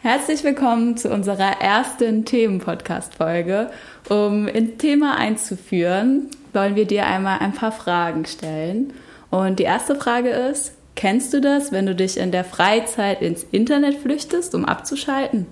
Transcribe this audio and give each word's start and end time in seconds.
Herzlich 0.00 0.44
willkommen 0.44 0.96
zu 0.96 1.12
unserer 1.12 1.60
ersten 1.60 2.24
Themen-Podcast-Folge. 2.24 3.68
Um 4.08 4.46
ins 4.46 4.78
Thema 4.78 5.16
einzuführen, 5.16 6.28
wollen 6.52 6.76
wir 6.76 6.84
dir 6.84 7.04
einmal 7.04 7.40
ein 7.40 7.52
paar 7.52 7.72
Fragen 7.72 8.24
stellen. 8.24 8.92
Und 9.30 9.58
die 9.58 9.64
erste 9.64 9.96
Frage 9.96 10.28
ist, 10.28 10.72
kennst 10.94 11.34
du 11.34 11.40
das, 11.40 11.72
wenn 11.72 11.84
du 11.84 11.96
dich 11.96 12.16
in 12.16 12.30
der 12.30 12.44
Freizeit 12.44 13.22
ins 13.22 13.42
Internet 13.50 13.96
flüchtest, 13.96 14.54
um 14.54 14.64
abzuschalten? 14.64 15.46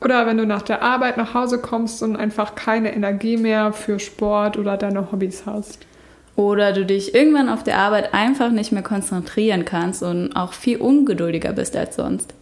Oder 0.00 0.26
wenn 0.26 0.36
du 0.36 0.46
nach 0.46 0.62
der 0.62 0.82
Arbeit 0.82 1.16
nach 1.16 1.32
Hause 1.32 1.60
kommst 1.60 2.02
und 2.02 2.16
einfach 2.16 2.56
keine 2.56 2.92
Energie 2.92 3.36
mehr 3.36 3.72
für 3.72 4.00
Sport 4.00 4.58
oder 4.58 4.76
deine 4.76 5.12
Hobbys 5.12 5.44
hast. 5.46 5.78
Oder 6.34 6.72
du 6.72 6.84
dich 6.84 7.14
irgendwann 7.14 7.48
auf 7.48 7.62
der 7.62 7.78
Arbeit 7.78 8.14
einfach 8.14 8.50
nicht 8.50 8.72
mehr 8.72 8.82
konzentrieren 8.82 9.64
kannst 9.64 10.02
und 10.02 10.32
auch 10.34 10.54
viel 10.54 10.78
ungeduldiger 10.78 11.52
bist 11.52 11.76
als 11.76 11.94
sonst. 11.94 12.34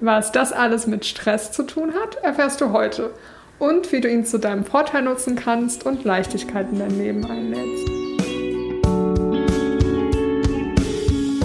Was 0.00 0.30
das 0.30 0.52
alles 0.52 0.86
mit 0.86 1.06
Stress 1.06 1.52
zu 1.52 1.62
tun 1.62 1.94
hat, 1.94 2.16
erfährst 2.16 2.60
du 2.60 2.72
heute. 2.72 3.12
Und 3.58 3.92
wie 3.92 4.02
du 4.02 4.10
ihn 4.10 4.26
zu 4.26 4.38
deinem 4.38 4.62
Vorteil 4.62 5.00
nutzen 5.00 5.36
kannst 5.36 5.86
und 5.86 6.04
Leichtigkeit 6.04 6.66
in 6.70 6.80
dein 6.80 6.98
Leben 6.98 7.24
einlädst. 7.24 7.88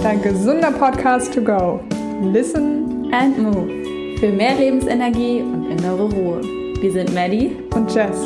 Dein 0.02 0.20
gesunder 0.20 0.70
Podcast 0.70 1.32
to 1.32 1.40
go. 1.40 1.80
Listen 2.20 3.10
and 3.14 3.38
move. 3.38 4.18
Für 4.18 4.30
mehr 4.30 4.54
Lebensenergie 4.54 5.40
und 5.40 5.70
innere 5.70 6.10
Ruhe. 6.10 6.42
Wir 6.42 6.92
sind 6.92 7.14
Maddie 7.14 7.56
und 7.74 7.94
Jess. 7.94 8.18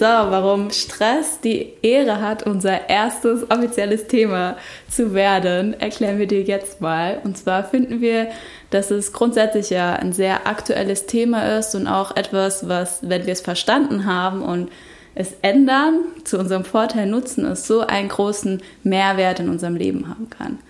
So, 0.00 0.06
warum 0.06 0.70
Stress 0.70 1.40
die 1.40 1.74
Ehre 1.82 2.22
hat, 2.22 2.46
unser 2.46 2.88
erstes 2.88 3.50
offizielles 3.50 4.06
Thema 4.06 4.56
zu 4.88 5.12
werden, 5.12 5.78
erklären 5.78 6.18
wir 6.18 6.26
dir 6.26 6.40
jetzt 6.40 6.80
mal. 6.80 7.20
Und 7.22 7.36
zwar 7.36 7.64
finden 7.64 8.00
wir, 8.00 8.28
dass 8.70 8.90
es 8.90 9.12
grundsätzlich 9.12 9.68
ja 9.68 9.92
ein 9.92 10.14
sehr 10.14 10.46
aktuelles 10.46 11.04
Thema 11.04 11.58
ist 11.58 11.74
und 11.74 11.86
auch 11.86 12.16
etwas, 12.16 12.66
was, 12.66 13.00
wenn 13.02 13.26
wir 13.26 13.34
es 13.34 13.42
verstanden 13.42 14.06
haben 14.06 14.40
und 14.40 14.70
es 15.14 15.34
ändern, 15.42 15.98
zu 16.24 16.38
unserem 16.38 16.64
Vorteil 16.64 17.04
nutzen, 17.04 17.44
es 17.44 17.66
so 17.66 17.80
einen 17.80 18.08
großen 18.08 18.62
Mehrwert 18.82 19.40
in 19.40 19.50
unserem 19.50 19.76
Leben 19.76 20.08
haben 20.08 20.30
kann. 20.30 20.60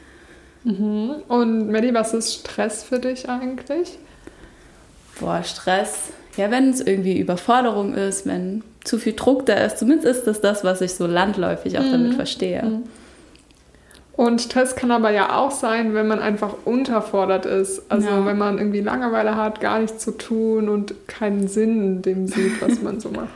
Mhm. 0.64 1.22
Und 1.28 1.68
Melly, 1.68 1.94
was 1.94 2.14
ist 2.14 2.34
Stress 2.34 2.82
für 2.82 2.98
dich 2.98 3.28
eigentlich? 3.28 3.96
Boah, 5.20 5.44
Stress. 5.44 6.10
Ja, 6.40 6.50
wenn 6.50 6.70
es 6.70 6.80
irgendwie 6.80 7.18
Überforderung 7.18 7.92
ist, 7.92 8.24
wenn 8.24 8.64
zu 8.82 8.96
viel 8.96 9.12
Druck 9.12 9.44
da 9.44 9.52
ist. 9.52 9.76
Zumindest 9.78 10.06
ist 10.06 10.26
das 10.26 10.40
das, 10.40 10.64
was 10.64 10.80
ich 10.80 10.94
so 10.94 11.06
landläufig 11.06 11.78
auch 11.78 11.82
mhm. 11.82 11.92
damit 11.92 12.14
verstehe. 12.14 12.62
Mhm. 12.62 12.82
Und 14.14 14.40
Stress 14.40 14.74
kann 14.74 14.90
aber 14.90 15.10
ja 15.10 15.36
auch 15.36 15.50
sein, 15.50 15.92
wenn 15.92 16.08
man 16.08 16.18
einfach 16.18 16.54
unterfordert 16.64 17.44
ist. 17.44 17.82
Also 17.90 18.08
ja. 18.08 18.24
wenn 18.24 18.38
man 18.38 18.56
irgendwie 18.56 18.80
Langeweile 18.80 19.36
hat, 19.36 19.60
gar 19.60 19.80
nichts 19.80 19.98
zu 19.98 20.12
tun 20.12 20.70
und 20.70 20.94
keinen 21.08 21.46
Sinn 21.46 21.82
in 21.82 22.02
dem 22.02 22.26
sieht, 22.26 22.62
was 22.62 22.80
man 22.80 23.00
so 23.00 23.10
macht. 23.10 23.28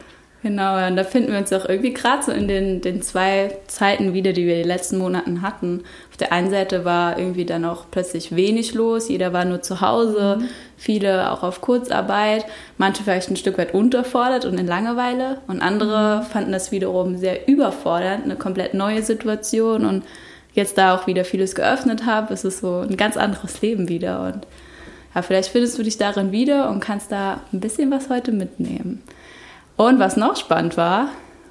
Genau, 0.44 0.86
und 0.86 0.96
da 0.96 1.04
finden 1.04 1.32
wir 1.32 1.38
uns 1.38 1.50
auch 1.54 1.66
irgendwie 1.66 1.94
gerade 1.94 2.22
so 2.22 2.30
in 2.30 2.48
den, 2.48 2.82
den 2.82 3.00
zwei 3.00 3.56
Zeiten 3.66 4.12
wieder, 4.12 4.34
die 4.34 4.46
wir 4.46 4.56
die 4.56 4.68
letzten 4.68 4.98
Monaten 4.98 5.40
hatten. 5.40 5.84
Auf 6.10 6.18
der 6.18 6.32
einen 6.32 6.50
Seite 6.50 6.84
war 6.84 7.18
irgendwie 7.18 7.46
dann 7.46 7.64
auch 7.64 7.86
plötzlich 7.90 8.36
wenig 8.36 8.74
los, 8.74 9.08
jeder 9.08 9.32
war 9.32 9.46
nur 9.46 9.62
zu 9.62 9.80
Hause, 9.80 10.36
mhm. 10.40 10.48
viele 10.76 11.32
auch 11.32 11.42
auf 11.42 11.62
Kurzarbeit, 11.62 12.44
manche 12.76 13.02
vielleicht 13.02 13.30
ein 13.30 13.36
Stück 13.36 13.56
weit 13.56 13.72
unterfordert 13.72 14.44
und 14.44 14.60
in 14.60 14.66
Langeweile 14.66 15.38
und 15.46 15.62
andere 15.62 16.18
mhm. 16.18 16.26
fanden 16.26 16.52
das 16.52 16.70
wiederum 16.72 17.16
sehr 17.16 17.48
überfordernd, 17.48 18.24
eine 18.24 18.36
komplett 18.36 18.74
neue 18.74 19.02
Situation 19.02 19.86
und 19.86 20.04
jetzt 20.52 20.76
da 20.76 20.94
auch 20.94 21.06
wieder 21.06 21.24
vieles 21.24 21.54
geöffnet 21.54 22.04
habe, 22.04 22.34
ist 22.34 22.44
es 22.44 22.58
so 22.58 22.80
ein 22.80 22.98
ganz 22.98 23.16
anderes 23.16 23.62
Leben 23.62 23.88
wieder 23.88 24.26
und 24.26 24.46
ja, 25.14 25.22
vielleicht 25.22 25.48
findest 25.48 25.78
du 25.78 25.82
dich 25.82 25.96
darin 25.96 26.32
wieder 26.32 26.68
und 26.68 26.80
kannst 26.80 27.10
da 27.10 27.40
ein 27.50 27.60
bisschen 27.60 27.90
was 27.90 28.10
heute 28.10 28.30
mitnehmen. 28.30 29.02
Und 29.76 29.98
was 29.98 30.16
noch 30.16 30.36
spannend 30.36 30.76
war, 30.76 31.08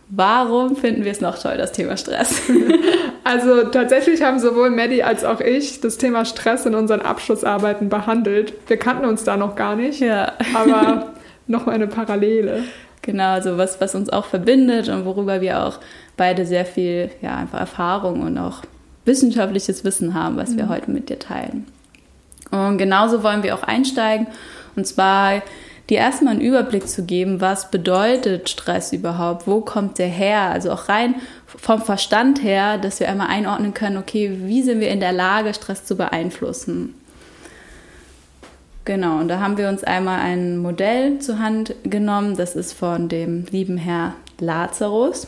warum 0.10 0.76
finden 0.76 1.04
wir 1.04 1.12
es 1.12 1.22
noch 1.22 1.38
toll, 1.38 1.58
das 1.58 1.72
Thema 1.72 1.98
Stress? 1.98 2.42
Also 3.26 3.64
tatsächlich 3.64 4.22
haben 4.22 4.38
sowohl 4.40 4.70
Maddie 4.70 5.02
als 5.02 5.24
auch 5.24 5.40
ich 5.40 5.80
das 5.80 5.98
Thema 5.98 6.26
Stress 6.26 6.66
in 6.66 6.76
unseren 6.76 7.02
Abschlussarbeiten 7.02 7.88
behandelt. 7.88 8.54
Wir 8.68 8.76
kannten 8.76 9.06
uns 9.06 9.24
da 9.24 9.38
noch 9.38 9.56
gar 9.56 9.78
nicht, 9.78 10.02
ja. 10.02 10.34
aber 10.54 11.14
noch 11.48 11.68
eine 11.68 11.88
Parallele. 11.88 12.64
Genau, 13.02 13.32
also 13.32 13.58
was, 13.58 13.80
was 13.80 13.96
uns 13.96 14.10
auch 14.10 14.26
verbindet 14.26 14.90
und 14.90 15.06
worüber 15.06 15.40
wir 15.40 15.64
auch 15.64 15.80
beide 16.18 16.46
sehr 16.46 16.66
viel 16.66 17.12
ja, 17.22 17.38
einfach 17.38 17.62
Erfahrung 17.62 18.22
und 18.22 18.38
auch 18.38 18.62
wissenschaftliches 19.06 19.84
Wissen 19.84 20.14
haben, 20.14 20.38
was 20.38 20.52
mhm. 20.52 20.58
wir 20.58 20.70
heute 20.70 20.92
mit 20.92 21.10
dir 21.10 21.20
teilen. 21.20 21.66
Und 22.52 22.78
genauso 22.78 23.24
wollen 23.24 23.44
wir 23.44 23.56
auch 23.56 23.64
einsteigen. 23.64 24.28
Und 24.76 24.86
zwar 24.86 25.42
dir 25.90 25.98
erstmal 25.98 26.34
einen 26.34 26.42
Überblick 26.42 26.88
zu 26.88 27.04
geben, 27.04 27.42
was 27.42 27.70
bedeutet 27.70 28.50
Stress 28.50 28.94
überhaupt, 28.94 29.48
wo 29.48 29.62
kommt 29.62 29.98
der 30.00 30.08
her, 30.08 30.42
also 30.42 30.72
auch 30.72 30.88
rein 30.88 31.16
vom 31.46 31.82
Verstand 31.82 32.42
her, 32.42 32.78
dass 32.78 33.00
wir 33.00 33.10
einmal 33.10 33.28
einordnen 33.28 33.74
können, 33.74 33.98
okay, 33.98 34.40
wie 34.44 34.64
sind 34.64 34.80
wir 34.80 34.90
in 34.90 35.02
der 35.02 35.12
Lage, 35.12 35.54
Stress 35.54 35.86
zu 35.86 35.96
beeinflussen. 35.96 36.96
Genau, 38.86 39.20
und 39.20 39.30
da 39.30 39.40
haben 39.40 39.58
wir 39.58 39.70
uns 39.70 39.84
einmal 39.84 40.20
ein 40.20 40.58
Modell 40.58 41.20
zur 41.20 41.40
Hand 41.40 41.74
genommen, 41.84 42.36
das 42.36 42.56
ist 42.56 42.74
von 42.74 43.08
dem 43.08 43.46
lieben 43.50 43.78
Herr 43.78 44.14
Lazarus. 44.40 45.28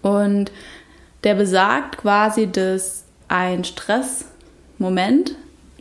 Und 0.00 0.50
der 1.24 1.34
besagt 1.34 1.98
quasi, 1.98 2.50
dass 2.50 3.04
ein 3.28 3.64
Stressmoment 3.64 5.34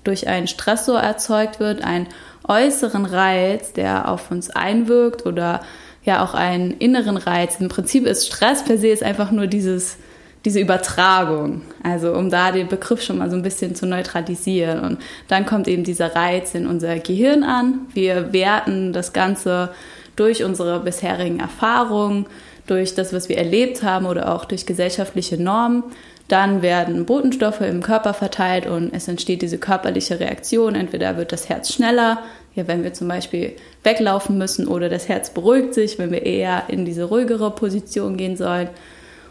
durch 0.04 0.28
einen 0.28 0.48
Stressor 0.48 1.00
erzeugt 1.00 1.60
wird, 1.60 1.84
ein 1.84 2.08
äußeren 2.48 3.06
Reiz, 3.06 3.74
der 3.74 4.10
auf 4.10 4.32
uns 4.32 4.50
einwirkt 4.50 5.26
oder 5.26 5.62
ja 6.04 6.24
auch 6.24 6.34
einen 6.34 6.72
inneren 6.72 7.18
Reiz. 7.18 7.60
Im 7.60 7.70
Prinzip 7.70 8.06
ist 8.06 8.28
Stress 8.28 8.64
per 8.64 8.78
se 8.78 8.90
ist 8.90 9.04
einfach 9.04 9.32
nur 9.32 9.48
dieses, 9.48 9.98
diese 10.46 10.60
Übertragung. 10.60 11.64
Also 11.84 12.14
um 12.14 12.30
da 12.30 12.52
den 12.52 12.68
Begriff 12.68 13.02
schon 13.02 13.18
mal 13.18 13.30
so 13.30 13.36
ein 13.36 13.42
bisschen 13.42 13.76
zu 13.76 13.86
neutralisieren. 13.88 14.80
Und 14.82 15.00
dann 15.28 15.46
kommt 15.46 15.68
eben 15.68 15.84
dieser 15.84 16.16
Reiz 16.16 16.54
in 16.54 16.68
unser 16.68 17.00
Gehirn 17.00 17.44
an. 17.44 17.88
Wir 17.94 18.32
werten 18.32 18.94
das 18.94 19.14
Ganze 19.14 19.70
durch 20.16 20.44
unsere 20.44 20.80
bisherigen 20.80 21.40
Erfahrungen, 21.40 22.28
durch 22.68 22.96
das, 22.96 23.14
was 23.14 23.30
wir 23.30 23.38
erlebt 23.38 23.84
haben 23.84 24.06
oder 24.06 24.34
auch 24.34 24.46
durch 24.46 24.66
gesellschaftliche 24.66 25.42
Normen. 25.42 25.84
Dann 26.28 26.64
werden 26.64 27.06
Botenstoffe 27.06 27.62
im 27.62 27.84
Körper 27.84 28.14
verteilt 28.16 28.66
und 28.66 28.94
es 28.94 29.08
entsteht 29.08 29.44
diese 29.44 29.60
körperliche 29.60 30.20
Reaktion. 30.20 30.74
Entweder 30.74 31.18
wird 31.18 31.32
das 31.32 31.50
Herz 31.50 31.72
schneller, 31.72 32.20
ja, 32.56 32.68
wenn 32.68 32.84
wir 32.84 32.94
zum 32.94 33.08
Beispiel 33.08 33.56
weglaufen 33.84 34.38
müssen, 34.38 34.68
oder 34.68 34.90
das 34.90 35.08
Herz 35.08 35.30
beruhigt 35.30 35.74
sich, 35.74 36.00
wenn 36.00 36.12
wir 36.12 36.26
eher 36.26 36.64
in 36.68 36.86
diese 36.86 37.04
ruhigere 37.04 37.52
Position 37.52 38.18
gehen 38.18 38.38
sollen. 38.38 38.70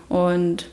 Und 0.09 0.66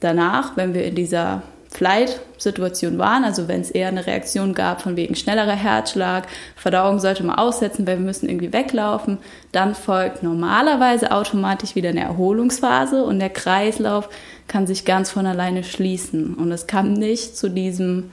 danach, 0.00 0.56
wenn 0.56 0.74
wir 0.74 0.84
in 0.84 0.96
dieser 0.96 1.42
Flight-Situation 1.70 2.98
waren, 2.98 3.24
also 3.24 3.46
wenn 3.46 3.60
es 3.60 3.70
eher 3.70 3.88
eine 3.88 4.06
Reaktion 4.06 4.54
gab 4.54 4.80
von 4.80 4.96
wegen 4.96 5.14
schnellerer 5.14 5.52
Herzschlag, 5.52 6.26
Verdauung 6.56 6.98
sollte 6.98 7.24
man 7.24 7.36
aussetzen, 7.36 7.86
weil 7.86 7.98
wir 7.98 8.06
müssen 8.06 8.28
irgendwie 8.28 8.52
weglaufen, 8.52 9.18
dann 9.52 9.74
folgt 9.74 10.22
normalerweise 10.22 11.12
automatisch 11.12 11.74
wieder 11.74 11.90
eine 11.90 12.00
Erholungsphase 12.00 13.04
und 13.04 13.18
der 13.18 13.30
Kreislauf 13.30 14.08
kann 14.46 14.66
sich 14.66 14.86
ganz 14.86 15.10
von 15.10 15.26
alleine 15.26 15.62
schließen. 15.62 16.34
Und 16.34 16.50
es 16.52 16.66
kam 16.66 16.94
nicht 16.94 17.36
zu 17.36 17.50
diesem 17.50 18.10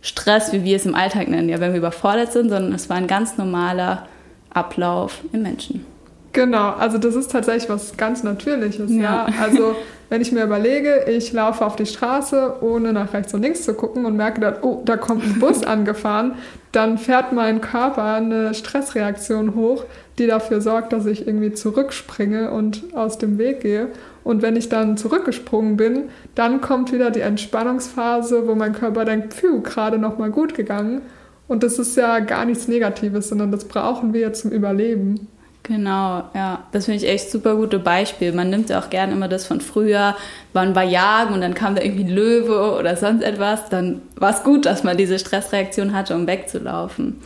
Stress, 0.00 0.52
wie 0.52 0.64
wir 0.64 0.76
es 0.76 0.86
im 0.86 0.94
Alltag 0.94 1.28
nennen, 1.28 1.48
ja, 1.48 1.60
wenn 1.60 1.72
wir 1.72 1.78
überfordert 1.78 2.32
sind, 2.32 2.48
sondern 2.48 2.72
es 2.72 2.88
war 2.88 2.96
ein 2.96 3.06
ganz 3.06 3.36
normaler 3.36 4.06
Ablauf 4.50 5.20
im 5.32 5.42
Menschen. 5.42 5.84
Genau, 6.32 6.70
also 6.72 6.98
das 6.98 7.14
ist 7.14 7.30
tatsächlich 7.30 7.68
was 7.70 7.96
ganz 7.96 8.22
Natürliches, 8.22 8.90
ja. 8.90 9.28
ja. 9.28 9.28
Also 9.40 9.76
wenn 10.08 10.20
ich 10.20 10.32
mir 10.32 10.44
überlege, 10.44 11.04
ich 11.08 11.32
laufe 11.32 11.64
auf 11.64 11.76
die 11.76 11.86
Straße, 11.86 12.56
ohne 12.60 12.92
nach 12.92 13.12
rechts 13.12 13.34
und 13.34 13.42
links 13.42 13.64
zu 13.64 13.74
gucken 13.74 14.06
und 14.06 14.16
merke 14.16 14.40
dann, 14.40 14.56
oh, 14.62 14.82
da 14.84 14.96
kommt 14.96 15.24
ein 15.24 15.38
Bus 15.38 15.62
angefahren, 15.64 16.34
dann 16.72 16.98
fährt 16.98 17.32
mein 17.32 17.60
Körper 17.60 18.14
eine 18.14 18.52
Stressreaktion 18.54 19.54
hoch, 19.54 19.84
die 20.18 20.26
dafür 20.26 20.60
sorgt, 20.60 20.92
dass 20.92 21.06
ich 21.06 21.26
irgendwie 21.26 21.52
zurückspringe 21.52 22.50
und 22.50 22.94
aus 22.94 23.18
dem 23.18 23.38
Weg 23.38 23.60
gehe. 23.60 23.88
Und 24.24 24.42
wenn 24.42 24.56
ich 24.56 24.68
dann 24.68 24.96
zurückgesprungen 24.96 25.76
bin, 25.76 26.04
dann 26.34 26.60
kommt 26.60 26.92
wieder 26.92 27.10
die 27.10 27.20
Entspannungsphase, 27.20 28.48
wo 28.48 28.54
mein 28.54 28.72
Körper 28.72 29.04
denkt, 29.04 29.34
pfiuh, 29.34 29.60
gerade 29.60 29.98
noch 29.98 30.18
mal 30.18 30.30
gut 30.30 30.54
gegangen. 30.54 31.02
Und 31.46 31.62
das 31.62 31.78
ist 31.78 31.96
ja 31.96 32.20
gar 32.20 32.44
nichts 32.44 32.68
Negatives, 32.68 33.28
sondern 33.28 33.52
das 33.52 33.66
brauchen 33.66 34.14
wir 34.14 34.32
zum 34.32 34.50
Überleben. 34.50 35.28
Genau, 35.66 36.24
ja. 36.34 36.62
Das 36.72 36.84
finde 36.84 37.02
ich 37.02 37.08
echt 37.10 37.30
super 37.30 37.56
gute 37.56 37.78
Beispiel. 37.78 38.32
Man 38.32 38.50
nimmt 38.50 38.68
ja 38.68 38.78
auch 38.80 38.90
gerne 38.90 39.12
immer 39.12 39.28
das 39.28 39.46
von 39.46 39.62
früher, 39.62 40.14
man 40.52 40.76
war 40.76 40.82
jagen 40.84 41.32
und 41.34 41.40
dann 41.40 41.54
kam 41.54 41.74
da 41.74 41.80
irgendwie 41.82 42.04
ein 42.04 42.10
Löwe 42.14 42.76
oder 42.78 42.96
sonst 42.96 43.22
etwas. 43.24 43.70
Dann 43.70 44.02
war 44.16 44.30
es 44.30 44.42
gut, 44.44 44.66
dass 44.66 44.84
man 44.84 44.96
diese 44.98 45.18
Stressreaktion 45.18 45.94
hatte, 45.94 46.14
um 46.14 46.26
wegzulaufen. 46.26 47.18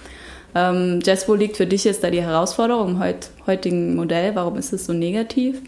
Ähm, 0.54 1.00
Jess, 1.04 1.28
wo 1.28 1.34
liegt 1.34 1.56
für 1.56 1.66
dich 1.66 1.82
jetzt 1.84 2.04
da 2.04 2.10
die 2.10 2.22
Herausforderung 2.22 2.90
im 2.92 3.00
heut, 3.00 3.28
heutigen 3.46 3.96
Modell? 3.96 4.34
Warum 4.36 4.56
ist 4.56 4.72
es 4.72 4.86
so 4.86 4.92
negativ? 4.92 5.60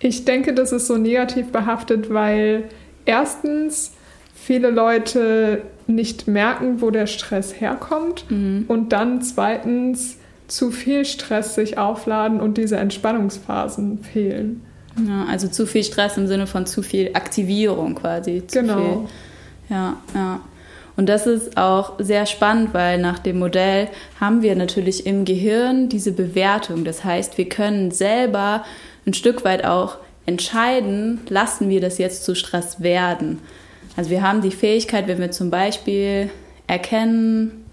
Ich 0.00 0.24
denke, 0.24 0.52
das 0.52 0.72
ist 0.72 0.88
so 0.88 0.96
negativ 0.96 1.52
behaftet, 1.52 2.12
weil 2.12 2.64
erstens 3.04 3.92
viele 4.34 4.70
Leute 4.70 5.62
nicht 5.86 6.26
merken, 6.26 6.80
wo 6.82 6.90
der 6.90 7.06
Stress 7.06 7.60
herkommt 7.60 8.24
Mhm. 8.30 8.64
und 8.66 8.92
dann 8.92 9.22
zweitens 9.22 10.18
zu 10.48 10.70
viel 10.70 11.04
Stress 11.04 11.54
sich 11.54 11.78
aufladen 11.78 12.40
und 12.40 12.58
diese 12.58 12.76
Entspannungsphasen 12.76 14.02
fehlen. 14.02 14.62
Ja, 15.06 15.26
also 15.28 15.48
zu 15.48 15.66
viel 15.66 15.84
Stress 15.84 16.16
im 16.16 16.26
Sinne 16.26 16.46
von 16.46 16.66
zu 16.66 16.82
viel 16.82 17.10
Aktivierung 17.14 17.94
quasi. 17.94 18.42
Zu 18.46 18.60
Genau. 18.60 18.78
Viel. 18.78 18.98
Ja, 19.68 19.96
ja. 20.14 20.40
Und 20.96 21.10
das 21.10 21.26
ist 21.26 21.58
auch 21.58 21.94
sehr 21.98 22.24
spannend, 22.24 22.72
weil 22.72 22.98
nach 22.98 23.18
dem 23.18 23.38
Modell 23.38 23.88
haben 24.18 24.40
wir 24.40 24.56
natürlich 24.56 25.04
im 25.04 25.26
Gehirn 25.26 25.90
diese 25.90 26.12
Bewertung. 26.12 26.84
Das 26.84 27.04
heißt, 27.04 27.36
wir 27.36 27.48
können 27.50 27.90
selber 27.90 28.64
ein 29.06 29.12
Stück 29.12 29.44
weit 29.44 29.64
auch 29.64 29.98
entscheiden, 30.24 31.20
lassen 31.28 31.68
wir 31.68 31.82
das 31.82 31.98
jetzt 31.98 32.24
zu 32.24 32.34
Stress 32.34 32.80
werden. 32.80 33.40
Also 33.96 34.10
wir 34.10 34.22
haben 34.22 34.40
die 34.40 34.50
Fähigkeit, 34.50 35.06
wenn 35.06 35.18
wir 35.18 35.30
zum 35.30 35.50
Beispiel 35.50 36.30
erkennen, 36.66 37.65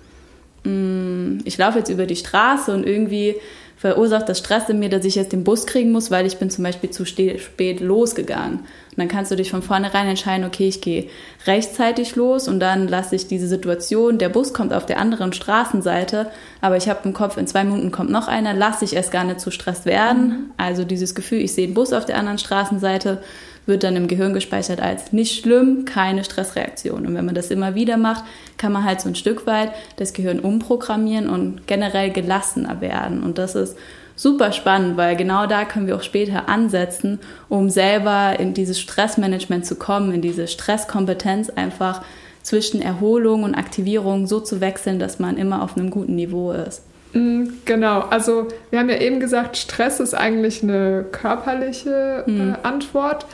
mh, 0.64 1.42
ich 1.46 1.58
laufe 1.58 1.80
jetzt 1.80 1.90
über 1.90 2.06
die 2.06 2.16
Straße 2.16 2.74
und 2.74 2.86
irgendwie 2.86 3.36
verursacht 3.84 4.30
das 4.30 4.40
Stress 4.40 4.70
in 4.70 4.80
mir, 4.80 4.88
dass 4.88 5.04
ich 5.04 5.16
jetzt 5.16 5.34
den 5.34 5.44
Bus 5.44 5.66
kriegen 5.66 5.92
muss, 5.92 6.10
weil 6.10 6.26
ich 6.26 6.38
bin 6.38 6.50
zum 6.50 6.64
Beispiel 6.64 6.90
zu 6.90 7.06
spät 7.06 7.82
losgegangen. 7.82 8.60
Und 8.60 8.98
dann 8.98 9.10
kannst 9.10 9.30
du 9.30 9.36
dich 9.36 9.52
von 9.52 9.62
vornherein 9.62 10.08
entscheiden, 10.08 10.46
okay, 10.46 10.70
ich 10.70 10.80
gehe 10.80 11.10
rechtzeitig 11.48 12.16
los 12.16 12.48
und 12.48 12.62
dann 12.62 12.88
lasse 12.88 13.18
ich 13.18 13.28
diese 13.28 13.50
Situation, 13.50 14.20
der 14.20 14.30
Bus 14.30 14.54
kommt 14.54 14.72
auf 14.72 14.86
der 14.86 15.00
anderen 15.00 15.34
Straßenseite, 15.34 16.32
aber 16.62 16.78
ich 16.78 16.88
habe 16.88 17.02
im 17.04 17.14
Kopf, 17.14 17.36
in 17.36 17.46
zwei 17.46 17.66
Minuten 17.66 17.92
kommt 17.92 18.10
noch 18.10 18.30
einer, 18.30 18.54
lasse 18.54 18.86
ich 18.86 18.96
erst 18.96 19.12
gar 19.12 19.26
nicht 19.26 19.42
zu 19.42 19.52
Stress 19.52 19.86
werden. 19.86 20.52
Also 20.56 20.86
dieses 20.86 21.14
Gefühl, 21.14 21.40
ich 21.40 21.54
sehe 21.54 21.68
den 21.68 21.74
Bus 21.74 21.92
auf 21.92 22.06
der 22.06 22.18
anderen 22.18 22.38
Straßenseite, 22.38 23.22
wird 23.66 23.84
dann 23.84 23.96
im 23.96 24.08
Gehirn 24.08 24.34
gespeichert 24.34 24.82
als 24.82 25.14
nicht 25.14 25.42
schlimm, 25.42 25.86
keine 25.86 26.24
Stressreaktion. 26.24 27.06
Und 27.06 27.16
wenn 27.16 27.26
man 27.26 27.36
das 27.36 27.50
immer 27.52 27.76
wieder 27.76 27.98
macht, 27.98 28.24
kann 28.58 28.72
man 28.74 28.84
halt 28.84 29.00
so 29.02 29.10
ein 29.10 29.16
Stück 29.16 29.46
weit 29.48 29.72
das 29.98 30.14
Gehirn 30.14 30.40
umprogrammieren 30.40 31.30
und 31.30 31.66
generell 31.68 32.10
gelassener 32.12 32.82
werden. 32.82 33.24
Und 33.24 33.38
das 33.38 33.56
ist 33.56 33.78
super 34.16 34.52
spannend, 34.52 34.98
weil 34.98 35.16
genau 35.16 35.48
da 35.48 35.66
können 35.66 35.88
wir 35.88 35.96
auch 35.96 36.04
später 36.04 36.50
ansetzen, 36.50 37.20
um 37.50 37.70
selber 37.70 38.40
in 38.40 38.54
dieses 38.54 38.80
Stressmanagement 38.80 39.66
zu 39.66 39.76
kommen, 39.76 40.14
in 40.14 40.22
diese 40.22 40.48
Stresskompetenz 40.48 41.50
einfach 41.50 42.02
zwischen 42.44 42.82
Erholung 42.82 43.44
und 43.44 43.56
Aktivierung 43.56 44.28
so 44.28 44.40
zu 44.42 44.60
wechseln, 44.60 45.00
dass 45.00 45.18
man 45.20 45.38
immer 45.38 45.64
auf 45.64 45.78
einem 45.78 45.90
guten 45.90 46.16
Niveau 46.16 46.52
ist. 46.52 46.82
Mm, 47.14 47.44
Genau, 47.66 48.02
also 48.02 48.48
wir 48.70 48.80
haben 48.80 48.90
ja 48.90 48.98
eben 49.00 49.20
gesagt, 49.22 49.56
Stress 49.56 50.00
ist 50.02 50.14
eigentlich 50.14 50.62
eine 50.62 51.06
körperliche 51.12 52.24
Mhm. 52.28 52.52
äh, 52.56 52.68
Antwort, 52.68 53.26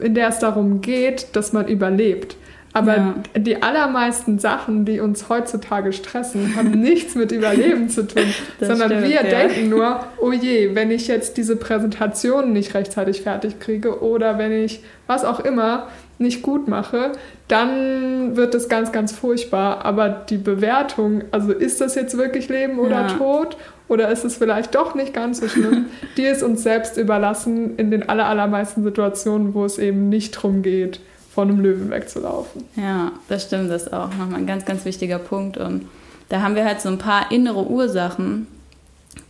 in 0.00 0.14
der 0.14 0.28
es 0.28 0.38
darum 0.38 0.80
geht, 0.80 1.28
dass 1.36 1.52
man 1.52 1.68
überlebt. 1.68 2.36
Aber 2.72 2.96
Ja. 2.96 3.14
die 3.38 3.62
allermeisten 3.62 4.40
Sachen, 4.40 4.84
die 4.84 4.98
uns 4.98 5.28
heutzutage 5.28 5.92
stressen, 5.92 6.56
haben 6.56 6.70
nichts 6.80 7.14
mit 7.14 7.30
Überleben 7.30 7.88
zu 7.88 8.04
tun, 8.04 8.24
Das 8.58 8.68
sondern 8.68 8.88
stimmt, 8.90 9.04
wir 9.04 9.14
ja. 9.14 9.22
denken 9.22 9.68
nur, 9.68 10.00
oh 10.20 10.32
je, 10.32 10.74
wenn 10.74 10.90
ich 10.90 11.06
jetzt 11.06 11.36
diese 11.36 11.54
Präsentation 11.54 12.52
nicht 12.52 12.74
rechtzeitig 12.74 13.22
fertig 13.22 13.60
kriege 13.60 14.02
oder 14.02 14.38
wenn 14.38 14.50
ich 14.50 14.82
was 15.06 15.24
auch 15.24 15.38
immer 15.38 15.86
nicht 16.18 16.42
gut 16.42 16.68
mache, 16.68 17.12
dann 17.48 18.36
wird 18.36 18.54
es 18.54 18.68
ganz, 18.68 18.92
ganz 18.92 19.12
furchtbar. 19.12 19.84
Aber 19.84 20.08
die 20.08 20.36
Bewertung, 20.36 21.22
also 21.30 21.52
ist 21.52 21.80
das 21.80 21.94
jetzt 21.94 22.16
wirklich 22.16 22.48
Leben 22.48 22.78
oder 22.78 23.02
Ja. 23.02 23.08
Tod 23.08 23.56
oder 23.88 24.08
ist 24.10 24.24
es 24.24 24.36
vielleicht 24.36 24.74
doch 24.74 24.94
nicht 24.94 25.12
ganz 25.12 25.40
so 25.40 25.48
schlimm, 25.48 25.86
die 26.16 26.22
ist 26.22 26.42
uns 26.42 26.62
selbst 26.62 26.96
überlassen 26.96 27.76
in 27.76 27.90
den 27.90 28.08
aller, 28.08 28.26
allermeisten 28.26 28.82
Situationen, 28.82 29.54
wo 29.54 29.64
es 29.64 29.78
eben 29.78 30.08
nicht 30.08 30.36
darum 30.36 30.62
geht, 30.62 31.00
von 31.34 31.48
einem 31.48 31.60
Löwen 31.60 31.90
wegzulaufen. 31.90 32.64
Ja, 32.76 33.12
das 33.28 33.42
stimmt, 33.44 33.70
das 33.70 33.84
ist 33.84 33.92
auch 33.92 34.10
nochmal 34.10 34.38
ein 34.38 34.46
ganz, 34.46 34.64
ganz 34.64 34.84
wichtiger 34.84 35.18
Punkt. 35.18 35.56
Und 35.56 35.86
da 36.28 36.42
haben 36.42 36.54
wir 36.54 36.64
halt 36.64 36.80
so 36.80 36.88
ein 36.88 36.98
paar 36.98 37.32
innere 37.32 37.66
Ursachen, 37.66 38.46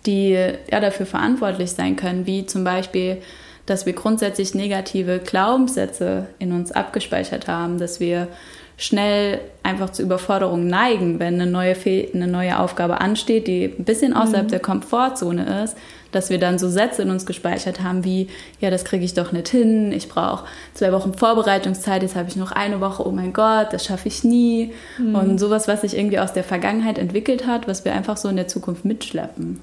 die 0.06 0.32
ja 0.70 0.80
dafür 0.80 1.06
verantwortlich 1.06 1.72
sein 1.72 1.96
können, 1.96 2.26
wie 2.26 2.44
zum 2.46 2.62
Beispiel, 2.62 3.18
dass 3.66 3.86
wir 3.86 3.92
grundsätzlich 3.92 4.54
negative 4.54 5.18
Glaubenssätze 5.18 6.26
in 6.38 6.52
uns 6.52 6.72
abgespeichert 6.72 7.48
haben, 7.48 7.78
dass 7.78 8.00
wir 8.00 8.28
schnell 8.76 9.40
einfach 9.62 9.90
zu 9.90 10.02
Überforderung 10.02 10.66
neigen, 10.66 11.20
wenn 11.20 11.34
eine 11.34 11.46
neue, 11.46 11.74
Fe 11.74 12.08
eine 12.12 12.26
neue 12.26 12.58
Aufgabe 12.58 13.00
ansteht, 13.00 13.46
die 13.46 13.66
ein 13.66 13.84
bisschen 13.84 14.14
außerhalb 14.14 14.48
der 14.48 14.58
Komfortzone 14.58 15.62
ist, 15.62 15.76
dass 16.10 16.30
wir 16.30 16.38
dann 16.38 16.58
so 16.58 16.68
Sätze 16.68 17.02
in 17.02 17.10
uns 17.10 17.24
gespeichert 17.24 17.82
haben 17.82 18.04
wie, 18.04 18.28
ja, 18.60 18.70
das 18.70 18.84
kriege 18.84 19.04
ich 19.04 19.14
doch 19.14 19.32
nicht 19.32 19.48
hin, 19.48 19.92
ich 19.92 20.08
brauche 20.08 20.44
zwei 20.74 20.92
Wochen 20.92 21.14
Vorbereitungszeit, 21.14 22.02
jetzt 22.02 22.16
habe 22.16 22.28
ich 22.28 22.36
noch 22.36 22.52
eine 22.52 22.80
Woche, 22.80 23.06
oh 23.06 23.12
mein 23.12 23.32
Gott, 23.32 23.72
das 23.72 23.84
schaffe 23.84 24.08
ich 24.08 24.24
nie. 24.24 24.72
Und 24.98 25.38
sowas, 25.38 25.68
was 25.68 25.82
sich 25.82 25.96
irgendwie 25.96 26.18
aus 26.18 26.32
der 26.32 26.44
Vergangenheit 26.44 26.98
entwickelt 26.98 27.46
hat, 27.46 27.68
was 27.68 27.84
wir 27.84 27.92
einfach 27.92 28.16
so 28.16 28.28
in 28.28 28.36
der 28.36 28.48
Zukunft 28.48 28.84
mitschleppen. 28.84 29.60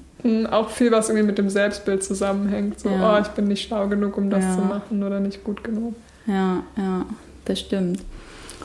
Auch 0.50 0.70
viel, 0.70 0.92
was 0.92 1.08
irgendwie 1.08 1.26
mit 1.26 1.38
dem 1.38 1.48
Selbstbild 1.50 2.04
zusammenhängt. 2.04 2.78
So, 2.80 2.88
Ja. 2.90 3.16
oh, 3.16 3.20
ich 3.20 3.28
bin 3.28 3.46
nicht 3.48 3.66
schlau 3.66 3.88
genug, 3.88 4.16
um 4.16 4.30
das 4.30 4.44
Ja. 4.44 4.54
zu 4.54 4.60
machen 4.60 5.02
oder 5.02 5.20
nicht 5.20 5.42
gut 5.44 5.64
genug. 5.64 5.94
Ja, 6.26 6.62
ja, 6.76 7.04
das 7.44 7.58
stimmt. 7.60 8.00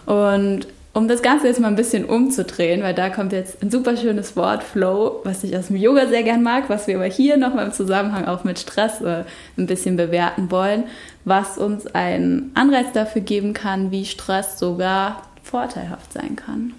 Und 0.05 0.67
um 0.93 1.07
das 1.07 1.21
Ganze 1.21 1.47
jetzt 1.47 1.59
mal 1.59 1.67
ein 1.67 1.75
bisschen 1.75 2.05
umzudrehen, 2.05 2.81
weil 2.81 2.93
da 2.93 3.09
kommt 3.09 3.31
jetzt 3.31 3.61
ein 3.61 3.69
super 3.69 3.95
schönes 3.97 4.35
Wort, 4.35 4.63
Flow, 4.63 5.21
was 5.23 5.43
ich 5.43 5.55
aus 5.55 5.67
dem 5.67 5.75
Yoga 5.75 6.07
sehr 6.07 6.23
gern 6.23 6.41
mag, 6.43 6.69
was 6.69 6.87
wir 6.87 6.95
aber 6.95 7.05
hier 7.05 7.37
nochmal 7.37 7.67
im 7.67 7.71
Zusammenhang 7.73 8.25
auch 8.25 8.43
mit 8.43 8.57
Stress 8.59 9.01
äh, 9.01 9.23
ein 9.57 9.67
bisschen 9.67 9.95
bewerten 9.95 10.49
wollen, 10.49 10.85
was 11.25 11.57
uns 11.57 11.85
einen 11.87 12.51
Anreiz 12.55 12.87
dafür 12.93 13.21
geben 13.21 13.53
kann, 13.53 13.91
wie 13.91 14.05
Stress 14.05 14.57
sogar 14.57 15.21
vorteilhaft 15.43 16.13
sein 16.13 16.35
kann. 16.35 16.73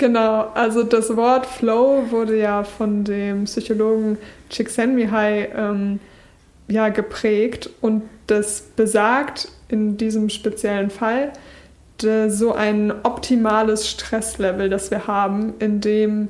Genau, 0.00 0.48
also 0.54 0.82
das 0.82 1.14
Wort 1.14 1.44
Flow 1.44 2.04
wurde 2.08 2.38
ja 2.38 2.64
von 2.64 3.04
dem 3.04 3.44
Psychologen 3.44 4.16
Csikszentmihalyi 4.48 5.48
ähm, 5.54 6.00
ja, 6.68 6.88
geprägt 6.88 7.68
und 7.82 8.04
das 8.26 8.62
besagt 8.62 9.48
in 9.68 9.98
diesem 9.98 10.30
speziellen 10.30 10.88
Fall 10.88 11.32
so 12.28 12.54
ein 12.54 12.94
optimales 13.02 13.90
Stresslevel, 13.90 14.70
das 14.70 14.90
wir 14.90 15.06
haben, 15.06 15.52
in 15.58 15.82
dem 15.82 16.28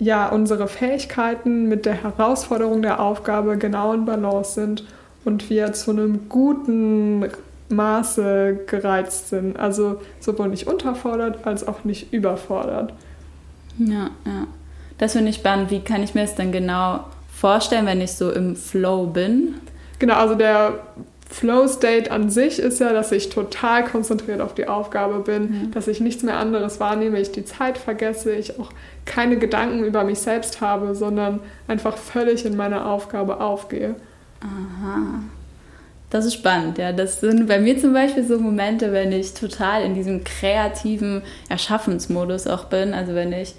ja 0.00 0.28
unsere 0.30 0.66
Fähigkeiten 0.66 1.68
mit 1.68 1.86
der 1.86 2.02
Herausforderung 2.02 2.82
der 2.82 2.98
Aufgabe 2.98 3.58
genau 3.58 3.92
in 3.92 4.06
Balance 4.06 4.54
sind 4.54 4.84
und 5.24 5.48
wir 5.50 5.72
zu 5.72 5.92
einem 5.92 6.28
guten 6.28 7.28
Maße 7.68 8.60
gereizt 8.66 9.28
sind. 9.28 9.58
Also 9.58 10.00
sowohl 10.20 10.48
nicht 10.48 10.66
unterfordert 10.66 11.46
als 11.46 11.66
auch 11.66 11.84
nicht 11.84 12.12
überfordert. 12.12 12.92
Ja, 13.78 14.10
ja. 14.24 14.46
Das 14.98 15.12
finde 15.12 15.30
ich 15.30 15.36
spannend. 15.36 15.70
Wie 15.70 15.80
kann 15.80 16.02
ich 16.02 16.14
mir 16.14 16.22
das 16.22 16.34
dann 16.34 16.52
genau 16.52 17.04
vorstellen, 17.34 17.86
wenn 17.86 18.00
ich 18.00 18.12
so 18.12 18.30
im 18.30 18.56
Flow 18.56 19.06
bin? 19.06 19.54
Genau, 19.98 20.14
also 20.14 20.34
der 20.34 20.80
Flow 21.32 21.66
State 21.66 22.10
an 22.10 22.28
sich 22.28 22.58
ist 22.58 22.78
ja, 22.78 22.92
dass 22.92 23.10
ich 23.10 23.30
total 23.30 23.84
konzentriert 23.84 24.40
auf 24.40 24.54
die 24.54 24.68
Aufgabe 24.68 25.20
bin, 25.20 25.70
dass 25.72 25.88
ich 25.88 26.00
nichts 26.00 26.22
mehr 26.22 26.36
anderes 26.36 26.78
wahrnehme, 26.78 27.18
ich 27.18 27.32
die 27.32 27.44
Zeit 27.44 27.78
vergesse, 27.78 28.34
ich 28.34 28.60
auch 28.60 28.70
keine 29.06 29.38
Gedanken 29.38 29.82
über 29.82 30.04
mich 30.04 30.18
selbst 30.18 30.60
habe, 30.60 30.94
sondern 30.94 31.40
einfach 31.68 31.96
völlig 31.96 32.44
in 32.44 32.54
meiner 32.54 32.86
Aufgabe 32.86 33.40
aufgehe. 33.40 33.94
Aha. 34.40 35.22
Das 36.12 36.26
ist 36.26 36.34
spannend, 36.34 36.76
ja. 36.76 36.92
Das 36.92 37.20
sind 37.22 37.46
bei 37.48 37.58
mir 37.58 37.78
zum 37.78 37.94
Beispiel 37.94 38.22
so 38.22 38.38
Momente, 38.38 38.92
wenn 38.92 39.12
ich 39.12 39.32
total 39.32 39.82
in 39.82 39.94
diesem 39.94 40.24
kreativen 40.24 41.22
Erschaffensmodus 41.48 42.46
auch 42.46 42.64
bin. 42.64 42.92
Also 42.92 43.14
wenn 43.14 43.32
ich 43.32 43.54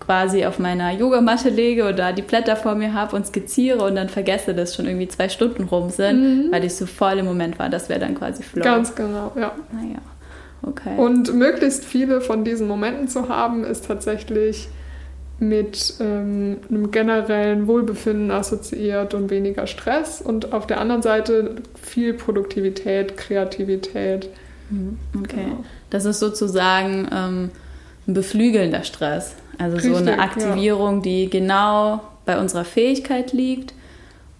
quasi 0.00 0.46
auf 0.46 0.58
meiner 0.58 0.90
Yogamatte 0.90 1.50
lege 1.50 1.86
oder 1.86 2.14
die 2.14 2.22
Blätter 2.22 2.56
vor 2.56 2.76
mir 2.76 2.94
habe 2.94 3.14
und 3.14 3.26
skizziere 3.26 3.84
und 3.84 3.94
dann 3.94 4.08
vergesse, 4.08 4.54
dass 4.54 4.74
schon 4.74 4.86
irgendwie 4.86 5.06
zwei 5.06 5.28
Stunden 5.28 5.64
rum 5.64 5.90
sind, 5.90 6.50
weil 6.50 6.64
ich 6.64 6.74
so 6.74 6.86
voll 6.86 7.18
im 7.18 7.26
Moment 7.26 7.58
war. 7.58 7.68
Das 7.68 7.90
wäre 7.90 8.00
dann 8.00 8.14
quasi 8.14 8.42
Flow. 8.42 8.64
Ganz 8.64 8.94
genau, 8.94 9.30
ja. 9.36 9.52
Naja, 9.70 9.98
okay. 10.62 10.96
Und 10.96 11.34
möglichst 11.34 11.84
viele 11.84 12.22
von 12.22 12.42
diesen 12.42 12.68
Momenten 12.68 13.06
zu 13.06 13.28
haben, 13.28 13.64
ist 13.64 13.86
tatsächlich 13.86 14.68
mit 15.42 15.94
ähm, 15.98 16.58
einem 16.70 16.92
generellen 16.92 17.66
Wohlbefinden 17.66 18.30
assoziiert 18.30 19.12
und 19.12 19.28
weniger 19.28 19.66
Stress. 19.66 20.22
Und 20.22 20.52
auf 20.52 20.68
der 20.68 20.80
anderen 20.80 21.02
Seite 21.02 21.56
viel 21.82 22.14
Produktivität, 22.14 23.16
Kreativität. 23.16 24.28
Mhm, 24.70 24.98
okay. 25.18 25.44
Genau. 25.44 25.64
Das 25.90 26.04
ist 26.04 26.20
sozusagen 26.20 27.08
ähm, 27.12 27.50
ein 28.06 28.14
beflügelnder 28.14 28.84
Stress. 28.84 29.34
Also 29.58 29.78
so 29.78 29.88
Richtig, 29.88 30.08
eine 30.08 30.16
ja. 30.16 30.22
Aktivierung, 30.22 31.02
die 31.02 31.28
genau 31.28 32.00
bei 32.24 32.38
unserer 32.38 32.64
Fähigkeit 32.64 33.32
liegt 33.32 33.74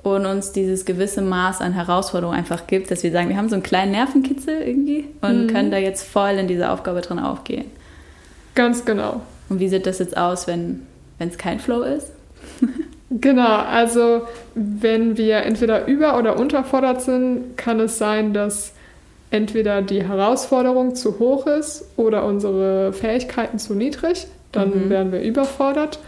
und 0.04 0.25
uns 0.25 0.52
dieses 0.52 0.85
gewisse 0.85 1.21
Maß 1.21 1.61
an 1.61 1.73
Herausforderung 1.73 2.35
einfach 2.35 2.68
gibt, 2.68 2.92
dass 2.92 3.02
wir 3.02 3.11
sagen, 3.11 3.28
wir 3.28 3.37
haben 3.37 3.49
so 3.49 3.56
einen 3.56 3.64
kleinen 3.64 3.90
Nervenkitzel 3.90 4.62
irgendwie 4.62 5.06
und 5.21 5.47
Mhm. 5.47 5.49
können 5.49 5.71
da 5.73 5.78
jetzt 5.78 6.04
voll 6.06 6.30
in 6.38 6.47
diese 6.47 6.71
Aufgabe 6.71 7.00
drin 7.00 7.18
aufgehen. 7.18 7.66
Ganz 8.54 8.85
genau. 8.85 9.21
Und 9.49 9.59
wie 9.59 9.68
sieht 9.68 9.87
das 9.87 9.99
jetzt 9.99 10.16
aus, 10.16 10.47
wenn 10.47 10.87
es 11.28 11.38
kein 11.38 11.60
Flow 11.60 11.82
ist? 11.82 12.12
Genau, 13.20 13.56
also 13.56 14.22
wenn 14.54 15.18
wir 15.18 15.42
entweder 15.42 15.86
über- 15.86 16.16
oder 16.18 16.38
unterfordert 16.38 17.02
sind, 17.02 17.56
kann 17.58 17.78
es 17.78 17.98
sein, 17.98 18.32
dass 18.32 18.72
entweder 19.30 19.82
die 19.82 20.02
Herausforderung 20.02 20.94
zu 20.94 21.18
hoch 21.18 21.46
ist 21.46 21.84
oder 21.96 22.24
unsere 22.24 22.92
Fähigkeiten 22.92 23.58
zu 23.58 23.74
niedrig, 23.74 24.26
dann 24.52 24.86
mhm. 24.86 24.90
werden 24.90 25.12
wir 25.12 25.20
überfordert. 25.20 25.98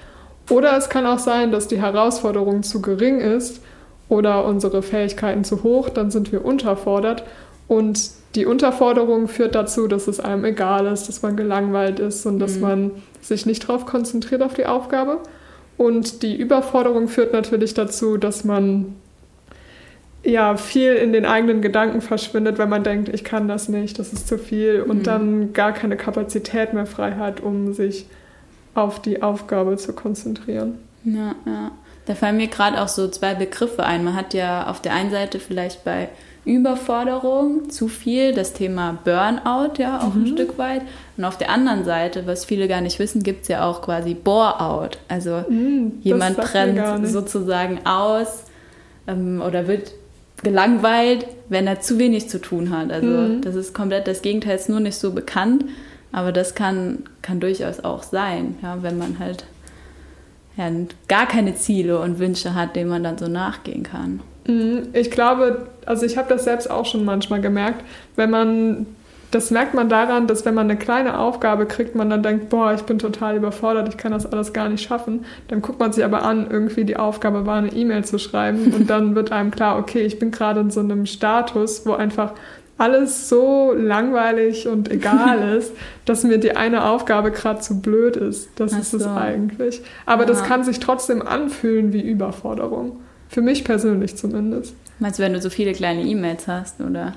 Oder 0.50 0.76
es 0.76 0.88
kann 0.88 1.06
auch 1.06 1.18
sein, 1.18 1.50
dass 1.52 1.68
die 1.68 1.80
Herausforderung 1.80 2.62
zu 2.62 2.82
gering 2.82 3.20
ist 3.20 3.60
oder 4.08 4.44
unsere 4.44 4.82
Fähigkeiten 4.82 5.44
zu 5.44 5.62
hoch, 5.62 5.88
dann 5.88 6.10
sind 6.10 6.32
wir 6.32 6.44
unterfordert. 6.44 7.24
Und 7.68 8.10
die 8.34 8.46
Unterforderung 8.46 9.28
führt 9.28 9.54
dazu, 9.54 9.86
dass 9.86 10.08
es 10.08 10.20
einem 10.20 10.44
egal 10.44 10.86
ist, 10.86 11.08
dass 11.08 11.22
man 11.22 11.36
gelangweilt 11.36 12.00
ist 12.00 12.26
und 12.26 12.36
mhm. 12.36 12.38
dass 12.40 12.58
man 12.58 12.90
sich 13.20 13.46
nicht 13.46 13.68
darauf 13.68 13.86
konzentriert 13.86 14.42
auf 14.42 14.54
die 14.54 14.66
Aufgabe. 14.66 15.20
Und 15.76 16.22
die 16.22 16.36
Überforderung 16.36 17.08
führt 17.08 17.32
natürlich 17.32 17.74
dazu, 17.74 18.16
dass 18.16 18.44
man 18.44 18.94
ja 20.22 20.56
viel 20.56 20.94
in 20.94 21.12
den 21.12 21.26
eigenen 21.26 21.60
Gedanken 21.60 22.00
verschwindet, 22.00 22.58
wenn 22.58 22.68
man 22.68 22.82
denkt, 22.82 23.08
ich 23.08 23.24
kann 23.24 23.46
das 23.46 23.68
nicht, 23.68 23.98
das 23.98 24.12
ist 24.12 24.26
zu 24.26 24.38
viel 24.38 24.80
und 24.80 24.98
mhm. 24.98 25.02
dann 25.02 25.52
gar 25.52 25.72
keine 25.72 25.96
Kapazität 25.96 26.72
mehr 26.72 26.86
frei 26.86 27.12
hat, 27.12 27.40
um 27.40 27.74
sich 27.74 28.06
auf 28.74 29.00
die 29.00 29.22
Aufgabe 29.22 29.76
zu 29.76 29.92
konzentrieren. 29.92 30.78
Ja, 31.04 31.34
ja. 31.46 31.70
Da 32.06 32.14
fallen 32.14 32.36
mir 32.36 32.48
gerade 32.48 32.80
auch 32.82 32.88
so 32.88 33.08
zwei 33.08 33.34
Begriffe 33.34 33.84
ein. 33.84 34.04
Man 34.04 34.14
hat 34.14 34.34
ja 34.34 34.66
auf 34.66 34.80
der 34.82 34.92
einen 34.92 35.10
Seite 35.10 35.38
vielleicht 35.40 35.84
bei 35.84 36.08
Überforderung, 36.44 37.70
zu 37.70 37.88
viel, 37.88 38.34
das 38.34 38.52
Thema 38.52 38.98
Burnout 39.04 39.78
ja 39.78 40.00
auch 40.00 40.14
mhm. 40.14 40.22
ein 40.22 40.26
Stück 40.26 40.58
weit. 40.58 40.82
Und 41.16 41.24
auf 41.24 41.38
der 41.38 41.50
anderen 41.50 41.84
Seite, 41.84 42.26
was 42.26 42.44
viele 42.44 42.68
gar 42.68 42.80
nicht 42.80 42.98
wissen, 42.98 43.22
gibt 43.22 43.42
es 43.42 43.48
ja 43.48 43.64
auch 43.64 43.82
quasi 43.82 44.14
Bore-out. 44.14 44.98
Also 45.08 45.44
mhm, 45.48 45.92
jemand 46.02 46.36
brennt 46.36 47.08
sozusagen 47.08 47.86
aus 47.86 48.44
ähm, 49.06 49.42
oder 49.44 49.68
wird 49.68 49.92
gelangweilt, 50.42 51.26
wenn 51.48 51.66
er 51.66 51.80
zu 51.80 51.98
wenig 51.98 52.28
zu 52.28 52.40
tun 52.40 52.70
hat. 52.70 52.92
Also 52.92 53.06
mhm. 53.06 53.40
das 53.40 53.54
ist 53.54 53.74
komplett 53.74 54.06
das 54.06 54.20
Gegenteil, 54.20 54.56
ist 54.56 54.68
nur 54.68 54.80
nicht 54.80 54.96
so 54.96 55.12
bekannt, 55.12 55.64
aber 56.12 56.30
das 56.30 56.54
kann, 56.54 57.04
kann 57.22 57.40
durchaus 57.40 57.80
auch 57.80 58.02
sein, 58.02 58.56
ja, 58.62 58.82
wenn 58.82 58.98
man 58.98 59.18
halt 59.18 59.46
ja, 60.56 60.70
gar 61.08 61.26
keine 61.26 61.54
Ziele 61.54 61.98
und 61.98 62.18
Wünsche 62.18 62.54
hat, 62.54 62.76
denen 62.76 62.90
man 62.90 63.02
dann 63.02 63.18
so 63.18 63.28
nachgehen 63.28 63.82
kann. 63.82 64.20
Mhm. 64.46 64.88
Ich 64.92 65.10
glaube, 65.10 65.66
also 65.86 66.04
ich 66.04 66.16
habe 66.16 66.28
das 66.28 66.44
selbst 66.44 66.70
auch 66.70 66.86
schon 66.86 67.04
manchmal 67.04 67.40
gemerkt, 67.40 67.84
wenn 68.16 68.30
man 68.30 68.86
das 69.34 69.50
merkt 69.50 69.74
man 69.74 69.88
daran, 69.88 70.28
dass 70.28 70.44
wenn 70.44 70.54
man 70.54 70.70
eine 70.70 70.78
kleine 70.78 71.18
Aufgabe 71.18 71.66
kriegt, 71.66 71.96
man 71.96 72.08
dann 72.08 72.22
denkt, 72.22 72.50
boah, 72.50 72.72
ich 72.72 72.82
bin 72.82 73.00
total 73.00 73.36
überfordert, 73.36 73.88
ich 73.88 73.96
kann 73.96 74.12
das 74.12 74.30
alles 74.32 74.52
gar 74.52 74.68
nicht 74.68 74.86
schaffen. 74.86 75.24
Dann 75.48 75.60
guckt 75.60 75.80
man 75.80 75.92
sich 75.92 76.04
aber 76.04 76.22
an, 76.22 76.46
irgendwie 76.48 76.84
die 76.84 76.96
Aufgabe 76.96 77.44
war, 77.44 77.56
eine 77.56 77.72
E-Mail 77.72 78.04
zu 78.04 78.18
schreiben 78.18 78.72
und 78.78 78.88
dann 78.88 79.16
wird 79.16 79.32
einem 79.32 79.50
klar, 79.50 79.78
okay, 79.78 80.02
ich 80.02 80.20
bin 80.20 80.30
gerade 80.30 80.60
in 80.60 80.70
so 80.70 80.80
einem 80.80 81.04
Status, 81.06 81.84
wo 81.84 81.94
einfach 81.94 82.32
alles 82.78 83.28
so 83.28 83.72
langweilig 83.76 84.68
und 84.68 84.90
egal 84.90 85.56
ist, 85.58 85.72
dass 86.04 86.22
mir 86.22 86.38
die 86.38 86.56
eine 86.56 86.84
Aufgabe 86.84 87.32
gerade 87.32 87.60
zu 87.60 87.80
blöd 87.80 88.16
ist. 88.16 88.50
Das 88.56 88.72
Ach 88.72 88.80
ist 88.80 88.92
so. 88.92 88.98
es 88.98 89.06
eigentlich. 89.06 89.82
Aber 90.06 90.22
ja. 90.22 90.28
das 90.28 90.44
kann 90.44 90.62
sich 90.62 90.78
trotzdem 90.78 91.22
anfühlen 91.22 91.92
wie 91.92 92.02
Überforderung. 92.02 93.00
Für 93.34 93.42
mich 93.42 93.64
persönlich 93.64 94.16
zumindest. 94.16 94.76
Meinst 95.00 95.18
du, 95.18 95.24
wenn 95.24 95.32
du 95.32 95.40
so 95.40 95.50
viele 95.50 95.72
kleine 95.72 96.02
E-Mails 96.02 96.46
hast, 96.46 96.80
oder? 96.80 97.14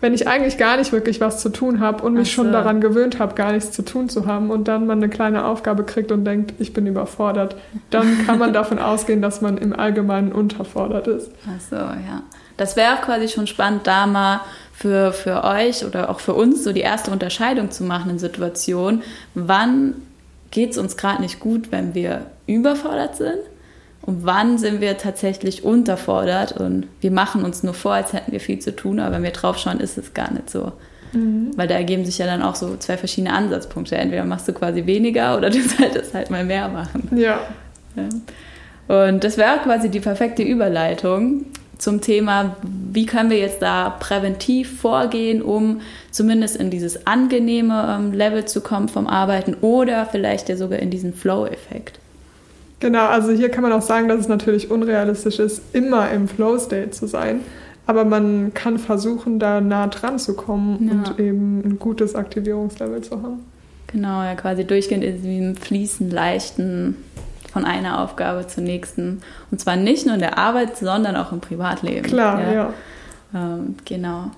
wenn 0.00 0.14
ich 0.14 0.26
eigentlich 0.26 0.58
gar 0.58 0.78
nicht 0.78 0.90
wirklich 0.90 1.20
was 1.20 1.40
zu 1.40 1.48
tun 1.48 1.78
habe 1.78 2.02
und 2.02 2.14
mich 2.14 2.30
so. 2.30 2.42
schon 2.42 2.50
daran 2.50 2.80
gewöhnt 2.80 3.20
habe, 3.20 3.36
gar 3.36 3.52
nichts 3.52 3.70
zu 3.70 3.82
tun 3.82 4.08
zu 4.08 4.26
haben 4.26 4.50
und 4.50 4.66
dann 4.66 4.84
man 4.88 4.98
eine 4.98 5.08
kleine 5.08 5.44
Aufgabe 5.44 5.84
kriegt 5.84 6.10
und 6.10 6.24
denkt, 6.24 6.54
ich 6.58 6.72
bin 6.72 6.88
überfordert, 6.88 7.54
dann 7.90 8.26
kann 8.26 8.40
man 8.40 8.52
davon 8.52 8.80
ausgehen, 8.80 9.22
dass 9.22 9.40
man 9.42 9.58
im 9.58 9.78
Allgemeinen 9.78 10.32
unterfordert 10.32 11.06
ist. 11.06 11.30
Ach 11.46 11.60
so, 11.70 11.76
ja. 11.76 12.24
Das 12.56 12.74
wäre 12.74 12.94
auch 12.94 13.02
quasi 13.02 13.28
schon 13.28 13.46
spannend, 13.46 13.86
da 13.86 14.08
mal 14.08 14.40
für, 14.72 15.12
für 15.12 15.44
euch 15.44 15.84
oder 15.84 16.10
auch 16.10 16.18
für 16.18 16.34
uns 16.34 16.64
so 16.64 16.72
die 16.72 16.80
erste 16.80 17.12
Unterscheidung 17.12 17.70
zu 17.70 17.84
machen 17.84 18.10
in 18.10 18.18
Situationen. 18.18 19.04
Wann 19.34 19.94
geht 20.50 20.72
es 20.72 20.78
uns 20.78 20.96
gerade 20.96 21.22
nicht 21.22 21.38
gut, 21.38 21.70
wenn 21.70 21.94
wir 21.94 22.26
überfordert 22.48 23.14
sind? 23.14 23.38
Und 24.02 24.26
wann 24.26 24.58
sind 24.58 24.80
wir 24.80 24.98
tatsächlich 24.98 25.64
unterfordert 25.64 26.52
und 26.52 26.88
wir 27.00 27.12
machen 27.12 27.44
uns 27.44 27.62
nur 27.62 27.74
vor, 27.74 27.94
als 27.94 28.12
hätten 28.12 28.32
wir 28.32 28.40
viel 28.40 28.58
zu 28.58 28.74
tun, 28.74 28.98
aber 28.98 29.14
wenn 29.14 29.22
wir 29.22 29.30
draufschauen, 29.30 29.78
ist 29.78 29.96
es 29.96 30.12
gar 30.12 30.32
nicht 30.32 30.50
so. 30.50 30.72
Mhm. 31.12 31.52
Weil 31.56 31.68
da 31.68 31.76
ergeben 31.76 32.04
sich 32.04 32.18
ja 32.18 32.26
dann 32.26 32.42
auch 32.42 32.56
so 32.56 32.76
zwei 32.76 32.96
verschiedene 32.96 33.32
Ansatzpunkte. 33.32 33.96
Entweder 33.96 34.24
machst 34.24 34.48
du 34.48 34.52
quasi 34.52 34.86
weniger 34.86 35.36
oder 35.36 35.50
du 35.50 35.60
solltest 35.60 36.14
halt 36.14 36.30
mal 36.30 36.44
mehr 36.44 36.68
machen. 36.68 37.08
Ja. 37.16 37.40
ja. 37.94 38.08
Und 38.88 39.22
das 39.22 39.38
wäre 39.38 39.58
quasi 39.58 39.88
die 39.88 40.00
perfekte 40.00 40.42
Überleitung 40.42 41.46
zum 41.78 42.00
Thema, 42.00 42.56
wie 42.62 43.06
können 43.06 43.30
wir 43.30 43.38
jetzt 43.38 43.60
da 43.60 43.90
präventiv 43.90 44.80
vorgehen, 44.80 45.42
um 45.42 45.80
zumindest 46.10 46.56
in 46.56 46.70
dieses 46.70 47.06
angenehme 47.06 47.98
ähm, 47.98 48.12
Level 48.12 48.44
zu 48.44 48.60
kommen 48.60 48.88
vom 48.88 49.06
Arbeiten 49.06 49.54
oder 49.60 50.06
vielleicht 50.06 50.48
ja 50.48 50.56
sogar 50.56 50.78
in 50.78 50.90
diesen 50.90 51.12
Flow-Effekt. 51.12 51.98
Genau, 52.82 53.06
also 53.06 53.30
hier 53.30 53.48
kann 53.48 53.62
man 53.62 53.70
auch 53.70 53.80
sagen, 53.80 54.08
dass 54.08 54.18
es 54.18 54.26
natürlich 54.26 54.68
unrealistisch 54.68 55.38
ist, 55.38 55.62
immer 55.72 56.10
im 56.10 56.26
Flow-State 56.26 56.90
zu 56.90 57.06
sein. 57.06 57.38
Aber 57.86 58.04
man 58.04 58.54
kann 58.54 58.80
versuchen, 58.80 59.38
da 59.38 59.60
nah 59.60 59.86
dran 59.86 60.18
zu 60.18 60.34
kommen 60.34 60.88
ja. 60.88 60.92
und 61.12 61.20
eben 61.20 61.62
ein 61.64 61.78
gutes 61.78 62.16
Aktivierungslevel 62.16 63.00
zu 63.02 63.22
haben. 63.22 63.46
Genau, 63.86 64.24
ja, 64.24 64.34
quasi 64.34 64.64
durchgehend 64.64 65.04
in 65.04 65.22
diesem 65.22 65.54
fließen, 65.54 66.10
leichten 66.10 66.96
von 67.52 67.64
einer 67.64 68.02
Aufgabe 68.02 68.48
zur 68.48 68.64
nächsten. 68.64 69.22
Und 69.52 69.60
zwar 69.60 69.76
nicht 69.76 70.04
nur 70.04 70.16
in 70.16 70.20
der 70.20 70.36
Arbeit, 70.36 70.76
sondern 70.76 71.14
auch 71.14 71.30
im 71.30 71.40
Privatleben. 71.40 72.02
Klar, 72.02 72.40
ja. 72.42 72.52
ja. 72.52 72.74
Ähm, 73.32 73.76
genau. 73.84 74.32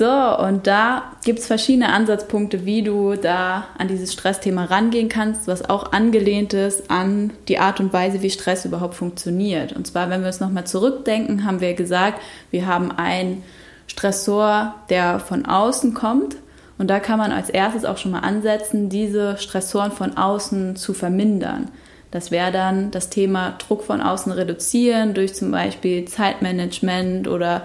So, 0.00 0.08
und 0.08 0.66
da 0.66 1.12
gibt 1.26 1.40
es 1.40 1.46
verschiedene 1.46 1.92
Ansatzpunkte, 1.92 2.64
wie 2.64 2.80
du 2.80 3.16
da 3.16 3.66
an 3.76 3.86
dieses 3.86 4.14
Stressthema 4.14 4.64
rangehen 4.64 5.10
kannst, 5.10 5.46
was 5.46 5.68
auch 5.68 5.92
angelehnt 5.92 6.54
ist 6.54 6.90
an 6.90 7.34
die 7.48 7.58
Art 7.58 7.80
und 7.80 7.92
Weise, 7.92 8.22
wie 8.22 8.30
Stress 8.30 8.64
überhaupt 8.64 8.94
funktioniert. 8.94 9.74
Und 9.74 9.86
zwar, 9.86 10.08
wenn 10.08 10.22
wir 10.22 10.30
es 10.30 10.40
nochmal 10.40 10.66
zurückdenken, 10.66 11.44
haben 11.44 11.60
wir 11.60 11.74
gesagt, 11.74 12.22
wir 12.50 12.66
haben 12.66 12.90
einen 12.92 13.42
Stressor, 13.88 14.74
der 14.88 15.20
von 15.20 15.44
außen 15.44 15.92
kommt. 15.92 16.36
Und 16.78 16.88
da 16.88 16.98
kann 16.98 17.18
man 17.18 17.30
als 17.30 17.50
erstes 17.50 17.84
auch 17.84 17.98
schon 17.98 18.12
mal 18.12 18.20
ansetzen, 18.20 18.88
diese 18.88 19.36
Stressoren 19.36 19.92
von 19.92 20.16
außen 20.16 20.76
zu 20.76 20.94
vermindern. 20.94 21.68
Das 22.10 22.30
wäre 22.30 22.52
dann 22.52 22.90
das 22.90 23.10
Thema 23.10 23.50
Druck 23.58 23.84
von 23.84 24.00
außen 24.00 24.32
reduzieren 24.32 25.12
durch 25.12 25.34
zum 25.34 25.50
Beispiel 25.50 26.06
Zeitmanagement 26.06 27.28
oder 27.28 27.64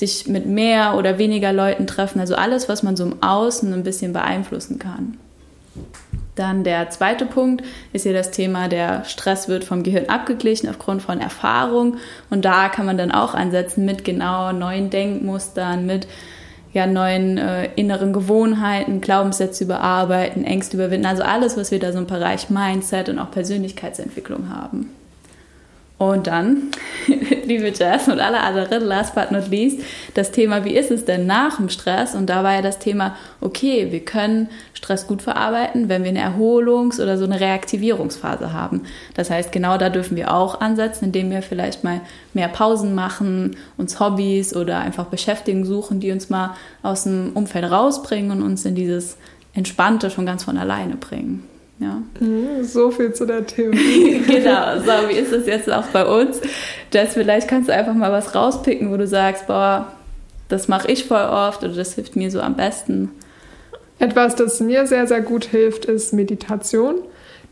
sich 0.00 0.26
mit 0.26 0.46
mehr 0.46 0.96
oder 0.96 1.18
weniger 1.18 1.52
Leuten 1.52 1.86
treffen. 1.86 2.18
Also 2.20 2.34
alles, 2.34 2.68
was 2.68 2.82
man 2.82 2.96
so 2.96 3.04
im 3.04 3.22
Außen 3.22 3.72
ein 3.72 3.84
bisschen 3.84 4.12
beeinflussen 4.12 4.78
kann. 4.78 5.18
Dann 6.34 6.64
der 6.64 6.88
zweite 6.90 7.26
Punkt 7.26 7.62
ist 7.92 8.04
hier 8.04 8.14
das 8.14 8.30
Thema, 8.30 8.68
der 8.68 9.04
Stress 9.04 9.48
wird 9.48 9.62
vom 9.62 9.82
Gehirn 9.82 10.08
abgeglichen 10.08 10.70
aufgrund 10.70 11.02
von 11.02 11.20
Erfahrung. 11.20 11.98
Und 12.30 12.44
da 12.44 12.70
kann 12.70 12.86
man 12.86 12.96
dann 12.96 13.12
auch 13.12 13.34
ansetzen 13.34 13.84
mit 13.84 14.04
genau 14.04 14.52
neuen 14.52 14.88
Denkmustern, 14.88 15.84
mit 15.84 16.08
ja, 16.72 16.86
neuen 16.86 17.36
äh, 17.36 17.68
inneren 17.76 18.12
Gewohnheiten, 18.12 19.00
Glaubenssätze 19.00 19.64
überarbeiten, 19.64 20.44
Ängste 20.44 20.76
überwinden. 20.76 21.06
Also 21.06 21.24
alles, 21.24 21.56
was 21.56 21.72
wir 21.72 21.78
da 21.78 21.92
so 21.92 21.98
im 21.98 22.06
Bereich 22.06 22.48
Mindset 22.48 23.10
und 23.10 23.18
auch 23.18 23.30
Persönlichkeitsentwicklung 23.30 24.48
haben. 24.48 24.90
Und 26.00 26.28
dann, 26.28 26.70
liebe 27.44 27.70
Jazz 27.78 28.08
und 28.08 28.20
alle 28.20 28.40
anderen, 28.40 28.84
last 28.84 29.14
but 29.14 29.30
not 29.32 29.48
least, 29.48 29.82
das 30.14 30.32
Thema, 30.32 30.64
wie 30.64 30.74
ist 30.74 30.90
es 30.90 31.04
denn 31.04 31.26
nach 31.26 31.58
dem 31.58 31.68
Stress? 31.68 32.14
Und 32.14 32.30
da 32.30 32.42
war 32.42 32.54
ja 32.54 32.62
das 32.62 32.78
Thema, 32.78 33.16
okay, 33.42 33.92
wir 33.92 34.00
können 34.00 34.48
Stress 34.72 35.06
gut 35.06 35.20
verarbeiten, 35.20 35.90
wenn 35.90 36.02
wir 36.02 36.08
eine 36.08 36.22
Erholungs- 36.22 37.02
oder 37.02 37.18
so 37.18 37.26
eine 37.26 37.38
Reaktivierungsphase 37.38 38.54
haben. 38.54 38.84
Das 39.12 39.28
heißt, 39.28 39.52
genau 39.52 39.76
da 39.76 39.90
dürfen 39.90 40.16
wir 40.16 40.32
auch 40.32 40.62
ansetzen, 40.62 41.04
indem 41.04 41.30
wir 41.30 41.42
vielleicht 41.42 41.84
mal 41.84 42.00
mehr 42.32 42.48
Pausen 42.48 42.94
machen, 42.94 43.58
uns 43.76 44.00
Hobbys 44.00 44.56
oder 44.56 44.78
einfach 44.78 45.04
Beschäftigungen 45.04 45.66
suchen, 45.66 46.00
die 46.00 46.12
uns 46.12 46.30
mal 46.30 46.54
aus 46.82 47.02
dem 47.02 47.32
Umfeld 47.34 47.70
rausbringen 47.70 48.30
und 48.30 48.42
uns 48.42 48.64
in 48.64 48.74
dieses 48.74 49.18
Entspannte 49.52 50.08
schon 50.08 50.24
ganz 50.24 50.44
von 50.44 50.56
alleine 50.56 50.96
bringen. 50.96 51.49
Ja. 51.80 52.02
Mhm, 52.20 52.62
so 52.62 52.90
viel 52.90 53.12
zu 53.14 53.26
der 53.26 53.46
Theorie. 53.46 54.18
genau, 54.26 54.78
so 54.78 55.08
wie 55.08 55.14
ist 55.14 55.32
es 55.32 55.46
jetzt 55.46 55.72
auch 55.72 55.86
bei 55.86 56.04
uns? 56.04 56.40
Dass 56.90 57.14
vielleicht 57.14 57.48
kannst 57.48 57.68
du 57.68 57.74
einfach 57.74 57.94
mal 57.94 58.12
was 58.12 58.34
rauspicken, 58.34 58.92
wo 58.92 58.96
du 58.98 59.06
sagst, 59.06 59.46
boah, 59.46 59.86
das 60.48 60.68
mache 60.68 60.90
ich 60.90 61.06
voll 61.06 61.22
oft 61.22 61.64
oder 61.64 61.72
das 61.72 61.94
hilft 61.94 62.16
mir 62.16 62.30
so 62.30 62.40
am 62.40 62.54
besten. 62.54 63.10
Etwas, 63.98 64.36
das 64.36 64.60
mir 64.60 64.86
sehr, 64.86 65.06
sehr 65.06 65.22
gut 65.22 65.46
hilft, 65.46 65.86
ist 65.86 66.12
Meditation. 66.12 66.96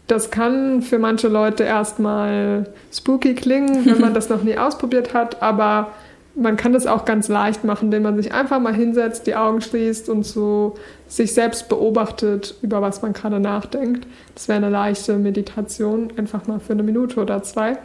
Das 0.06 0.30
kann 0.30 0.82
für 0.82 0.98
manche 0.98 1.28
Leute 1.28 1.64
erstmal 1.64 2.66
spooky 2.92 3.34
klingen, 3.34 3.86
wenn 3.86 4.00
man 4.00 4.14
das 4.14 4.28
noch 4.28 4.42
nie 4.42 4.58
ausprobiert 4.58 5.14
hat, 5.14 5.42
aber 5.42 5.92
man 6.38 6.56
kann 6.56 6.72
das 6.72 6.86
auch 6.86 7.04
ganz 7.04 7.28
leicht 7.28 7.64
machen, 7.64 7.86
indem 7.86 8.04
man 8.04 8.16
sich 8.16 8.32
einfach 8.32 8.60
mal 8.60 8.74
hinsetzt, 8.74 9.26
die 9.26 9.34
Augen 9.34 9.60
schließt 9.60 10.08
und 10.08 10.24
so 10.24 10.74
sich 11.08 11.34
selbst 11.34 11.68
beobachtet, 11.68 12.54
über 12.62 12.80
was 12.80 13.02
man 13.02 13.12
gerade 13.12 13.40
nachdenkt. 13.40 14.06
Das 14.34 14.48
wäre 14.48 14.58
eine 14.58 14.70
leichte 14.70 15.18
Meditation, 15.18 16.12
einfach 16.16 16.46
mal 16.46 16.60
für 16.60 16.74
eine 16.74 16.82
Minute 16.82 17.20
oder 17.20 17.42
zwei. 17.42 17.78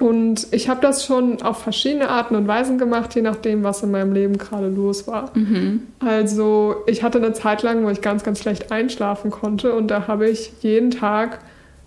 Und 0.00 0.48
ich 0.50 0.68
habe 0.68 0.80
das 0.80 1.04
schon 1.06 1.40
auf 1.42 1.58
verschiedene 1.58 2.08
Arten 2.08 2.34
und 2.34 2.48
Weisen 2.48 2.78
gemacht, 2.78 3.14
je 3.14 3.22
nachdem, 3.22 3.62
was 3.62 3.82
in 3.84 3.92
meinem 3.92 4.12
Leben 4.12 4.38
gerade 4.38 4.68
los 4.68 5.06
war. 5.06 5.30
Mhm. 5.34 5.82
Also 6.00 6.76
ich 6.86 7.04
hatte 7.04 7.18
eine 7.18 7.32
Zeit 7.32 7.62
lang, 7.62 7.84
wo 7.84 7.90
ich 7.90 8.00
ganz, 8.00 8.24
ganz 8.24 8.40
schlecht 8.40 8.72
einschlafen 8.72 9.30
konnte 9.30 9.72
und 9.72 9.88
da 9.88 10.08
habe 10.08 10.28
ich 10.28 10.50
jeden 10.62 10.90
Tag 10.90 11.38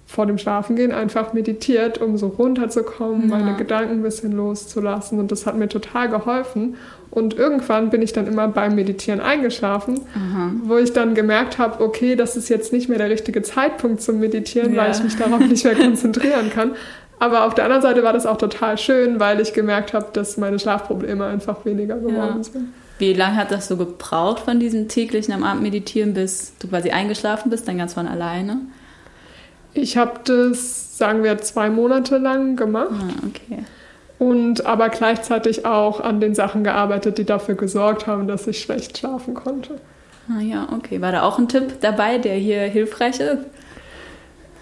vor 0.08 0.26
dem 0.26 0.38
Schlafengehen 0.38 0.94
einfach 0.94 1.34
meditiert, 1.34 2.02
um 2.02 2.18
so 2.18 2.28
runterzukommen, 2.28 3.30
ja. 3.30 3.38
meine 3.38 3.58
Gedanken 3.58 3.96
ein 3.96 4.02
bisschen 4.02 4.32
loszulassen. 4.32 5.20
Und 5.20 5.34
das 5.34 5.46
hat 5.46 5.58
mir 5.58 5.68
total 5.68 6.08
geholfen. 6.08 6.78
Und 7.12 7.38
irgendwann 7.38 7.90
bin 7.90 8.02
ich 8.02 8.14
dann 8.14 8.26
immer 8.26 8.48
beim 8.48 8.76
Meditieren 8.76 9.20
eingeschlafen, 9.20 10.00
Aha. 10.16 10.52
wo 10.64 10.78
ich 10.78 10.94
dann 10.94 11.14
gemerkt 11.14 11.58
habe, 11.58 11.84
okay, 11.84 12.16
das 12.16 12.38
ist 12.38 12.48
jetzt 12.48 12.72
nicht 12.72 12.88
mehr 12.88 12.98
der 12.98 13.10
richtige 13.10 13.42
Zeitpunkt 13.42 14.02
zum 14.02 14.20
Meditieren, 14.20 14.74
ja. 14.74 14.84
weil 14.84 14.92
ich 14.92 15.04
mich 15.04 15.18
darauf 15.18 15.40
nicht 15.40 15.66
mehr 15.66 15.76
konzentrieren 15.76 16.52
kann. 16.52 16.72
Aber 17.20 17.46
auf 17.46 17.56
der 17.56 17.66
anderen 17.66 17.82
Seite 17.82 18.04
war 18.04 18.14
das 18.14 18.26
auch 18.26 18.38
total 18.38 18.78
schön, 18.78 19.20
weil 19.20 19.42
ich 19.42 19.54
gemerkt 19.54 19.94
habe, 19.94 20.08
dass 20.14 20.38
meine 20.38 20.58
Schlafprobleme 20.58 21.26
einfach 21.26 21.66
weniger 21.66 21.98
geworden 21.98 22.38
ja. 22.38 22.44
sind. 22.44 22.74
Wie 23.00 23.14
lange 23.14 23.36
hat 23.36 23.52
das 23.52 23.68
so 23.68 23.76
gebraucht 23.76 24.40
von 24.40 24.60
diesem 24.60 24.88
täglichen 24.88 25.34
am 25.34 25.44
Abend 25.44 25.64
meditieren, 25.64 26.14
bis 26.14 26.54
du 26.60 26.68
quasi 26.68 26.92
eingeschlafen 26.92 27.50
bist, 27.50 27.68
dann 27.68 27.78
ganz 27.78 27.94
von 27.94 28.08
alleine? 28.08 28.60
Ich 29.78 29.96
habe 29.96 30.20
das, 30.24 30.98
sagen 30.98 31.24
wir, 31.24 31.38
zwei 31.38 31.70
Monate 31.70 32.18
lang 32.18 32.56
gemacht. 32.56 32.90
Ah, 32.92 33.28
okay. 33.28 33.64
Und 34.20 34.66
aber 34.66 34.90
gleichzeitig 34.90 35.66
auch 35.66 36.00
an 36.00 36.20
den 36.20 36.34
Sachen 36.34 36.64
gearbeitet, 36.64 37.20
die 37.20 37.24
dafür 37.24 37.54
gesorgt 37.56 38.08
haben, 38.08 38.28
dass 38.28 38.48
ich 38.48 38.60
schlecht 38.60 38.98
schlafen 38.98 39.36
konnte. 39.36 39.76
Ah 40.30 40.42
ja, 40.42 40.68
okay. 40.76 41.00
War 41.02 41.12
da 41.12 41.22
auch 41.22 41.38
ein 41.38 41.48
Tipp 41.48 41.80
dabei, 41.82 42.18
der 42.18 42.36
hier 42.36 42.62
hilfreich 42.62 43.20
ist? 43.20 43.46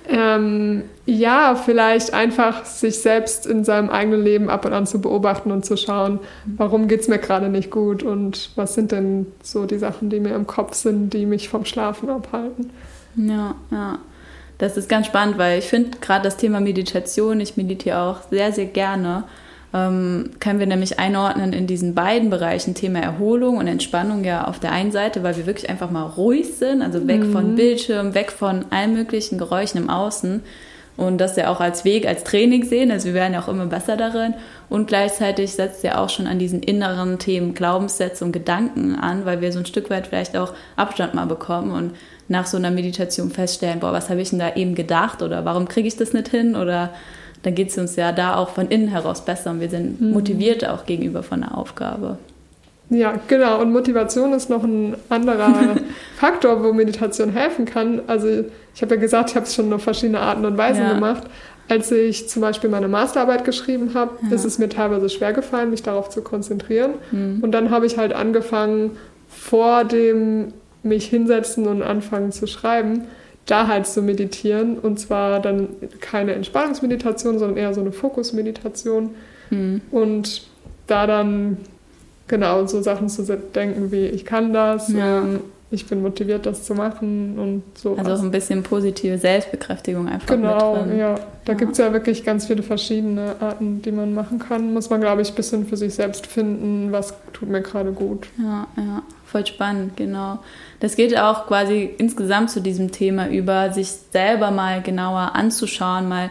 Ähm, 0.08 0.84
ja, 1.06 1.56
vielleicht 1.56 2.14
einfach 2.14 2.66
sich 2.66 3.00
selbst 3.00 3.48
in 3.48 3.64
seinem 3.64 3.90
eigenen 3.90 4.22
Leben 4.22 4.50
ab 4.50 4.66
und 4.66 4.74
an 4.74 4.86
zu 4.86 5.00
beobachten 5.02 5.50
und 5.52 5.66
zu 5.66 5.78
schauen, 5.78 6.20
warum 6.58 6.88
geht 6.88 7.02
es 7.02 7.08
mir 7.08 7.18
gerade 7.18 7.50
nicht 7.50 7.72
gut 7.72 8.04
und 8.04 8.52
was 8.56 8.76
sind 8.76 8.92
denn 8.92 9.28
so 9.42 9.66
die 9.66 9.80
Sachen, 9.80 10.10
die 10.10 10.20
mir 10.20 10.36
im 10.36 10.46
Kopf 10.46 10.76
sind, 10.76 11.12
die 11.14 11.26
mich 11.26 11.50
vom 11.50 11.66
Schlafen 11.66 12.10
abhalten. 12.10 12.70
Ja, 13.16 13.56
ja. 13.72 13.98
Das 14.58 14.78
ist 14.78 14.88
ganz 14.88 15.08
spannend, 15.08 15.38
weil 15.38 15.60
ich 15.60 15.66
finde 15.66 15.98
gerade 16.00 16.24
das 16.24 16.38
Thema 16.38 16.60
Meditation, 16.60 17.40
ich 17.40 17.58
meditiere 17.58 18.00
auch 18.00 18.22
sehr, 18.30 18.52
sehr 18.52 18.66
gerne, 18.66 19.24
ähm, 19.74 20.32
können 20.40 20.60
wir 20.60 20.68
nämlich 20.68 21.00
einordnen 21.00 21.52
in 21.52 21.68
diesen 21.68 21.94
beiden 21.94 22.30
Bereichen, 22.30 22.76
Thema 22.76 23.00
Erholung 23.00 23.58
und 23.58 23.68
Entspannung 23.68 24.24
ja 24.24 24.46
auf 24.46 24.60
der 24.60 24.72
einen 24.72 24.92
Seite, 24.92 25.24
weil 25.24 25.36
wir 25.36 25.46
wirklich 25.46 25.70
einfach 25.70 25.92
mal 25.92 26.04
ruhig 26.04 26.56
sind, 26.56 26.82
also 26.82 27.06
weg 27.08 27.22
mhm. 27.22 27.32
von 27.34 27.56
Bildschirm, 27.56 28.14
weg 28.14 28.32
von 28.32 28.66
allen 28.70 28.94
möglichen 28.94 29.38
Geräuschen 29.38 29.82
im 29.82 29.90
Außen 29.90 30.42
und 30.96 31.18
das 31.18 31.36
ja 31.36 31.50
auch 31.50 31.60
als 31.60 31.84
Weg, 31.84 32.08
als 32.08 32.24
Training 32.24 32.64
sehen, 32.64 32.90
also 32.90 33.08
wir 33.08 33.14
werden 33.16 33.34
ja 33.34 33.42
auch 33.42 33.50
immer 33.50 33.66
besser 33.66 33.98
darin 33.98 34.36
und 34.70 34.88
gleichzeitig 34.88 35.52
setzt 35.52 35.84
ja 35.84 35.98
auch 35.98 36.10
schon 36.10 36.28
an 36.28 36.40
diesen 36.40 36.64
inneren 36.64 37.20
Themen 37.20 37.54
Glaubenssätze 37.54 38.24
und 38.24 38.32
Gedanken 38.32 38.96
an, 38.96 39.26
weil 39.26 39.42
wir 39.42 39.52
so 39.52 39.60
ein 39.60 39.66
Stück 39.66 39.90
weit 39.90 40.08
vielleicht 40.08 40.38
auch 40.38 40.54
Abstand 40.78 41.14
mal 41.14 41.26
bekommen 41.26 41.72
und 41.72 41.92
nach 42.28 42.48
so 42.48 42.58
einer 42.58 42.72
Meditation 42.72 43.30
feststellen, 43.30 43.80
boah, 43.80 43.94
was 43.94 44.10
habe 44.10 44.22
ich 44.22 44.32
denn 44.32 44.40
da 44.40 44.56
eben 44.56 44.76
gedacht 44.76 45.22
oder 45.22 45.46
warum 45.46 45.68
kriege 45.68 45.88
ich 45.88 45.96
das 45.96 46.14
nicht 46.14 46.30
hin 46.30 46.56
oder 46.56 46.92
dann 47.44 47.54
geht 47.54 47.70
es 47.70 47.78
uns 47.78 47.96
ja 47.96 48.12
da 48.12 48.36
auch 48.36 48.50
von 48.50 48.68
innen 48.70 48.88
heraus 48.88 49.24
besser 49.24 49.52
und 49.52 49.60
wir 49.60 49.70
sind 49.70 50.02
mhm. 50.02 50.12
motiviert 50.12 50.68
auch 50.68 50.86
gegenüber 50.86 51.22
von 51.22 51.42
der 51.42 51.56
Aufgabe. 51.56 52.18
Ja, 52.90 53.16
genau. 53.28 53.62
Und 53.62 53.72
Motivation 53.72 54.34
ist 54.34 54.50
noch 54.50 54.64
ein 54.64 54.96
anderer 55.10 55.76
Faktor, 56.18 56.64
wo 56.64 56.72
Meditation 56.74 57.32
helfen 57.32 57.66
kann. 57.66 58.02
Also 58.08 58.46
ich 58.76 58.82
habe 58.82 58.96
ja 58.96 59.02
gesagt, 59.02 59.32
ich 59.32 59.36
habe 59.36 59.46
es 59.46 59.56
schon 59.56 59.72
auf 59.74 59.84
verschiedene 59.84 60.20
Arten 60.20 60.46
und 60.46 60.58
Weisen 60.58 60.84
ja. 60.84 60.94
gemacht. 60.94 61.24
Als 61.68 61.92
ich 61.92 62.30
zum 62.30 62.44
Beispiel 62.44 62.70
meine 62.70 62.88
Masterarbeit 62.88 63.44
geschrieben 63.44 63.96
habe, 63.96 64.12
ja. 64.30 64.36
ist 64.36 64.46
es 64.46 64.60
mir 64.60 64.70
teilweise 64.70 65.10
schwer 65.10 65.34
gefallen, 65.34 65.72
mich 65.72 65.82
darauf 65.82 66.10
zu 66.10 66.22
konzentrieren. 66.22 66.94
Mhm. 67.12 67.40
Und 67.42 67.52
dann 67.54 67.72
habe 67.72 67.88
ich 67.88 67.98
halt 67.98 68.14
angefangen, 68.14 68.92
vor 69.28 69.84
dem 69.84 70.54
mich 70.86 71.08
hinsetzen 71.08 71.68
und 71.68 71.82
anfangen 71.82 72.32
zu 72.32 72.48
schreiben, 72.48 73.04
da 73.46 73.68
halt 73.68 73.88
zu 73.88 74.02
meditieren. 74.02 74.78
Und 74.78 75.00
zwar 75.00 75.42
dann 75.42 75.70
keine 76.00 76.34
Entspannungsmeditation, 76.34 77.40
sondern 77.40 77.58
eher 77.58 77.74
so 77.74 77.82
eine 77.82 77.92
Fokusmeditation. 77.92 79.10
Mhm. 79.50 79.82
Und 79.92 80.48
da 80.88 81.08
dann 81.08 81.58
genau 82.28 82.66
so 82.66 82.82
Sachen 82.82 83.10
zu 83.10 83.24
denken 83.24 83.92
wie, 83.92 84.06
ich 84.06 84.26
kann 84.26 84.54
das, 84.54 84.90
ja. 84.90 85.24
Ich 85.72 85.88
bin 85.88 86.02
motiviert, 86.02 86.46
das 86.46 86.64
zu 86.64 86.76
machen 86.76 87.40
und 87.40 87.64
so. 87.78 87.96
Also 87.96 88.14
auch 88.14 88.22
ein 88.22 88.32
bisschen 88.32 88.62
positive 88.62 89.18
Selbstbekräftigung 89.18 90.08
einfach 90.08 90.28
Genau, 90.28 90.86
ja. 90.98 91.16
Da 91.44 91.54
ja. 91.54 91.58
gibt 91.58 91.74
es 91.74 91.80
ja 91.80 91.92
wirklich 91.92 92.24
ganz 92.24 92.46
viele 92.46 92.62
verschiedene 92.62 93.36
Arten, 93.40 93.82
die 93.82 93.92
man 93.92 94.14
machen 94.14 94.40
kann. 94.40 94.74
Muss 94.74 94.90
man, 94.90 95.02
glaube 95.02 95.24
ich, 95.24 95.30
ein 95.30 95.36
bisschen 95.36 95.66
für 95.66 95.76
sich 95.78 95.96
selbst 95.96 96.28
finden, 96.28 96.92
was 96.92 97.16
tut 97.34 97.50
mir 97.50 97.62
gerade 97.62 97.92
gut. 97.92 98.28
Ja, 98.38 98.68
ja, 98.78 99.02
voll 99.26 99.46
spannend, 99.46 99.98
genau. 99.98 100.40
Das 100.80 100.96
geht 100.96 101.18
auch 101.18 101.48
quasi 101.48 101.90
insgesamt 101.98 102.52
zu 102.52 102.62
diesem 102.62 102.92
Thema 102.92 103.28
über, 103.30 103.74
sich 103.74 103.90
selber 104.12 104.52
mal 104.52 104.84
genauer 104.84 105.32
anzuschauen, 105.34 106.08
mal 106.08 106.30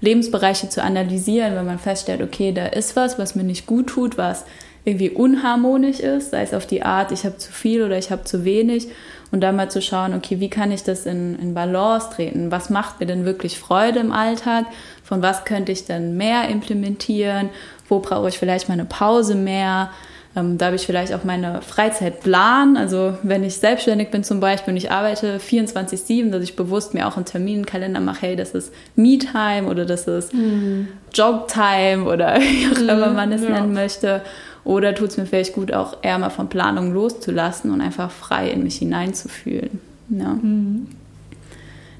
Lebensbereiche 0.00 0.68
zu 0.68 0.82
analysieren, 0.82 1.56
wenn 1.56 1.66
man 1.66 1.78
feststellt, 1.78 2.22
okay, 2.22 2.52
da 2.52 2.66
ist 2.66 2.96
was, 2.96 3.18
was 3.18 3.34
mir 3.34 3.44
nicht 3.44 3.66
gut 3.66 3.88
tut, 3.88 4.18
was 4.18 4.44
irgendwie 4.86 5.10
unharmonisch 5.10 5.98
ist, 5.98 6.30
sei 6.30 6.42
es 6.42 6.54
auf 6.54 6.64
die 6.64 6.84
Art, 6.84 7.10
ich 7.10 7.24
habe 7.24 7.36
zu 7.38 7.50
viel 7.50 7.82
oder 7.82 7.98
ich 7.98 8.12
habe 8.12 8.22
zu 8.22 8.44
wenig. 8.44 8.88
Und 9.32 9.40
da 9.40 9.50
mal 9.50 9.68
zu 9.68 9.82
schauen, 9.82 10.14
okay, 10.14 10.38
wie 10.38 10.48
kann 10.48 10.70
ich 10.70 10.84
das 10.84 11.04
in, 11.04 11.36
in 11.40 11.52
Balance 11.52 12.10
treten? 12.14 12.52
Was 12.52 12.70
macht 12.70 13.00
mir 13.00 13.06
denn 13.06 13.24
wirklich 13.24 13.58
Freude 13.58 13.98
im 13.98 14.12
Alltag? 14.12 14.66
Von 15.02 15.20
was 15.20 15.44
könnte 15.44 15.72
ich 15.72 15.84
denn 15.84 16.16
mehr 16.16 16.48
implementieren? 16.48 17.50
Wo 17.88 17.98
brauche 17.98 18.28
ich 18.28 18.38
vielleicht 18.38 18.68
mal 18.68 18.74
eine 18.74 18.84
Pause 18.84 19.34
mehr? 19.34 19.90
Ähm, 20.36 20.58
da 20.58 20.66
habe 20.66 20.76
ich 20.76 20.84
vielleicht 20.84 21.14
auch 21.14 21.24
meine 21.24 21.62
Freizeitplan. 21.62 22.76
Also 22.76 23.14
wenn 23.22 23.42
ich 23.42 23.56
selbstständig 23.56 24.10
bin 24.10 24.22
zum 24.22 24.38
Beispiel 24.38 24.72
und 24.72 24.76
ich 24.76 24.90
arbeite 24.90 25.38
24-7, 25.38 26.30
dass 26.30 26.42
ich 26.42 26.54
bewusst 26.54 26.92
mir 26.92 27.08
auch 27.08 27.16
einen 27.16 27.24
Terminkalender 27.24 28.00
mache, 28.00 28.22
hey, 28.22 28.36
das 28.36 28.50
ist 28.50 28.72
Me-Time 28.94 29.66
oder 29.66 29.86
das 29.86 30.06
ist 30.06 30.34
mhm. 30.34 30.88
Jog-Time 31.14 32.04
oder 32.04 32.36
wie 32.40 32.70
auch 32.70 32.78
immer 32.78 33.10
man 33.12 33.32
es 33.32 33.42
ja. 33.42 33.50
nennen 33.50 33.72
möchte. 33.72 34.20
Oder 34.62 34.94
tut 34.94 35.10
es 35.10 35.16
mir 35.16 35.26
vielleicht 35.26 35.54
gut, 35.54 35.72
auch 35.72 35.98
eher 36.02 36.18
mal 36.18 36.30
von 36.30 36.48
Planung 36.48 36.92
loszulassen 36.92 37.70
und 37.70 37.80
einfach 37.80 38.10
frei 38.10 38.50
in 38.50 38.62
mich 38.62 38.76
hineinzufühlen. 38.76 39.80
Ja. 40.10 40.30
Mhm. 40.34 40.88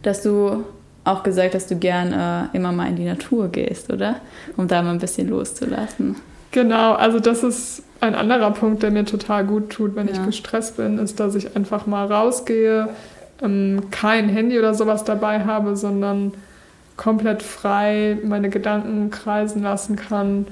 Dass 0.03 0.23
du 0.23 0.65
auch 1.05 1.23
gesagt 1.23 1.55
hast, 1.55 1.71
du 1.71 1.77
gern 1.77 2.13
äh, 2.13 2.57
immer 2.57 2.73
mal 2.73 2.89
in 2.89 2.97
die 2.97 3.05
Natur 3.05 3.49
gehst, 3.49 3.91
oder? 3.91 4.17
Um 4.57 4.67
da 4.67 4.83
mal 4.83 4.91
ein 4.91 4.99
bisschen 4.99 5.29
loszulassen. 5.29 6.17
Genau, 6.51 6.95
also 6.95 7.21
das 7.21 7.43
ist 7.43 7.83
ein 8.01 8.15
anderer 8.15 8.51
Punkt, 8.51 8.83
der 8.83 8.91
mir 8.91 9.05
total 9.05 9.45
gut 9.45 9.71
tut, 9.71 9.97
wenn 9.97 10.09
ja. 10.09 10.15
ich 10.15 10.25
gestresst 10.25 10.77
bin, 10.77 10.99
ist, 10.99 11.19
dass 11.21 11.35
ich 11.35 11.57
einfach 11.57 11.87
mal 11.87 12.07
rausgehe, 12.07 12.89
ähm, 13.43 13.85
kein 13.91 14.29
Handy 14.29 14.59
oder 14.59 14.75
sowas 14.75 15.05
dabei 15.05 15.45
habe, 15.45 15.77
sondern 15.77 16.33
komplett 16.97 17.43
frei 17.43 18.19
meine 18.25 18.49
Gedanken 18.49 19.11
kreisen 19.11 19.63
lassen 19.63 19.97
kann 19.97 20.47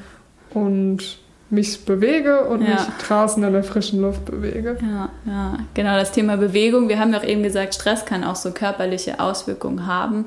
und 0.51 1.19
mich 1.51 1.85
bewege 1.85 2.45
und 2.45 2.63
ja. 2.63 2.75
mich 2.75 2.83
draußen 3.07 3.43
in 3.43 3.53
der 3.53 3.65
frischen 3.65 4.01
Luft 4.01 4.25
bewege. 4.25 4.77
Ja, 4.81 5.09
ja, 5.27 5.59
genau 5.75 5.97
das 5.97 6.13
Thema 6.13 6.37
Bewegung. 6.37 6.89
Wir 6.89 6.99
haben 6.99 7.13
ja 7.13 7.21
auch 7.21 7.25
eben 7.25 7.43
gesagt, 7.43 7.75
Stress 7.75 8.05
kann 8.05 8.25
auch 8.25 8.37
so 8.37 8.51
körperliche 8.51 9.21
Auswirkungen 9.21 9.87
haben. 9.87 10.27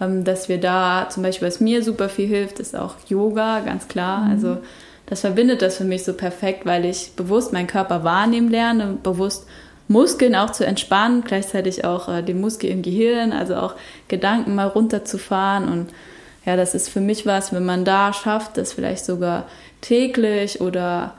Ähm, 0.00 0.24
dass 0.24 0.48
wir 0.48 0.60
da 0.60 1.08
zum 1.08 1.22
Beispiel, 1.22 1.48
was 1.48 1.60
mir 1.60 1.82
super 1.82 2.08
viel 2.08 2.28
hilft, 2.28 2.60
ist 2.60 2.76
auch 2.76 2.94
Yoga, 3.08 3.60
ganz 3.60 3.88
klar. 3.88 4.26
Mhm. 4.26 4.30
Also 4.30 4.58
das 5.08 5.22
verbindet 5.22 5.62
das 5.62 5.76
für 5.76 5.84
mich 5.84 6.04
so 6.04 6.12
perfekt, 6.12 6.66
weil 6.66 6.84
ich 6.84 7.12
bewusst 7.16 7.52
meinen 7.52 7.66
Körper 7.66 8.04
wahrnehmen 8.04 8.50
lerne, 8.50 8.98
bewusst 9.02 9.46
Muskeln 9.88 10.34
auch 10.34 10.50
zu 10.50 10.66
entspannen, 10.66 11.24
gleichzeitig 11.24 11.84
auch 11.84 12.08
äh, 12.08 12.22
den 12.22 12.40
Muskel 12.40 12.68
im 12.70 12.82
Gehirn, 12.82 13.32
also 13.32 13.56
auch 13.56 13.74
Gedanken 14.08 14.54
mal 14.54 14.68
runterzufahren. 14.68 15.66
Und 15.66 15.90
ja, 16.44 16.56
das 16.56 16.74
ist 16.74 16.90
für 16.90 17.00
mich 17.00 17.24
was, 17.24 17.54
wenn 17.54 17.64
man 17.64 17.86
da 17.86 18.12
schafft, 18.12 18.58
das 18.58 18.74
vielleicht 18.74 19.06
sogar 19.06 19.46
täglich 19.80 20.60
oder 20.60 21.14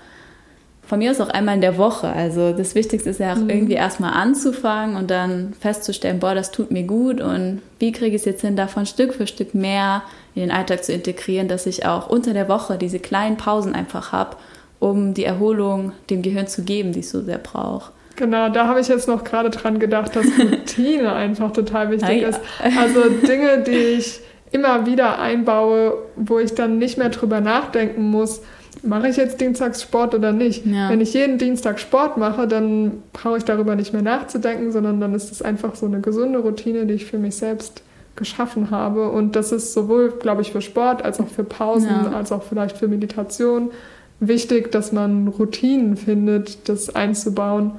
von 0.89 0.97
mir 0.97 1.12
aus 1.12 1.21
auch 1.21 1.30
einmal 1.30 1.54
in 1.54 1.62
der 1.62 1.78
Woche. 1.78 2.08
Also 2.08 2.52
das 2.52 2.73
Wichtigste 2.73 3.12
ist 3.12 3.19
ja 3.19 3.34
auch 3.34 3.38
mhm. 3.38 3.52
irgendwie 3.52 3.73
erstmal 3.73 4.13
anzufangen 4.13 4.95
und 4.95 5.12
dann 5.12 5.54
festzustellen, 5.60 6.19
boah, 6.19 6.34
das 6.34 6.49
tut 6.49 6.71
mir 6.71 6.82
gut 6.82 7.21
und 7.21 7.62
wie 7.78 7.91
kriege 7.91 8.15
ich 8.15 8.23
es 8.23 8.25
jetzt 8.25 8.41
hin, 8.41 8.56
davon 8.56 8.88
Stück 8.88 9.13
für 9.13 9.28
Stück 9.28 9.54
mehr 9.54 10.02
in 10.34 10.41
den 10.41 10.52
Alltag 10.52 10.84
zu 10.84 10.91
integrieren, 10.91 11.47
dass 11.47 11.67
ich 11.67 11.86
auch 11.86 12.10
unter 12.10 12.34
der 12.34 12.49
Woche 12.49 12.80
diese 12.80 12.97
kleinen 12.97 13.38
Pausen 13.38 13.75
einfach 13.75 14.12
habe, 14.12 14.36
um 14.80 15.13
die 15.13 15.25
Erholung 15.25 15.91
dem 16.10 16.23
Gehirn 16.23 16.47
zu 16.47 16.63
geben, 16.63 16.91
die 16.91 17.02
ich 17.02 17.10
so 17.10 17.21
sehr 17.21 17.38
brauche. 17.38 17.91
Genau, 18.15 18.49
da 18.49 18.65
habe 18.65 18.80
ich 18.80 18.88
jetzt 18.88 19.08
noch 19.08 19.23
gerade 19.23 19.52
dran 19.52 19.78
gedacht, 19.78 20.15
dass 20.15 20.25
Routine 20.25 21.13
einfach 21.13 21.54
total 21.54 21.91
wichtig 21.91 22.23
ja. 22.23 22.30
ist. 22.30 22.41
Also 22.80 23.02
Dinge, 23.28 23.63
die 23.63 23.71
ich 23.71 24.21
immer 24.52 24.88
wieder 24.88 25.19
einbaue, 25.19 25.93
wo 26.15 26.39
ich 26.39 26.56
dann 26.56 26.80
nicht 26.80 26.97
mehr 26.97 27.10
drüber 27.10 27.41
nachdenken 27.41 28.10
muss, 28.10 28.41
mache 28.84 29.10
ich 29.10 29.17
jetzt 29.17 29.41
Dienstags 29.41 29.82
Sport 29.82 30.15
oder 30.15 30.32
nicht. 30.32 30.65
Ja. 30.65 30.89
Wenn 30.89 31.01
ich 31.01 31.13
jeden 31.13 31.38
Dienstag 31.38 31.79
Sport 31.79 32.17
mache, 32.17 32.47
dann 32.47 33.03
brauche 33.13 33.38
ich 33.38 33.43
darüber 33.43 33.75
nicht 33.75 33.93
mehr 33.93 34.01
nachzudenken, 34.01 34.71
sondern 34.71 34.99
dann 34.99 35.13
ist 35.13 35.32
es 35.32 35.41
einfach 35.41 35.75
so 35.75 35.86
eine 35.86 36.01
gesunde 36.01 36.39
Routine, 36.39 36.86
die 36.86 36.93
ich 36.93 37.05
für 37.05 37.17
mich 37.17 37.36
selbst 37.36 37.84
geschaffen 38.15 38.71
habe. 38.71 39.10
Und 39.10 39.36
das 39.36 39.51
ist 39.51 39.73
sowohl, 39.73 40.12
glaube 40.12 40.41
ich, 40.41 40.51
für 40.51 40.62
Sport 40.62 41.03
als 41.03 41.19
auch 41.19 41.27
für 41.27 41.43
Pausen, 41.43 41.89
ja. 41.89 42.12
als 42.12 42.32
auch 42.32 42.43
vielleicht 42.43 42.77
für 42.77 42.88
Meditation 42.88 43.71
wichtig, 44.19 44.71
dass 44.71 44.91
man 44.91 45.27
Routinen 45.27 45.95
findet, 45.95 46.69
das 46.69 46.93
einzubauen. 46.93 47.73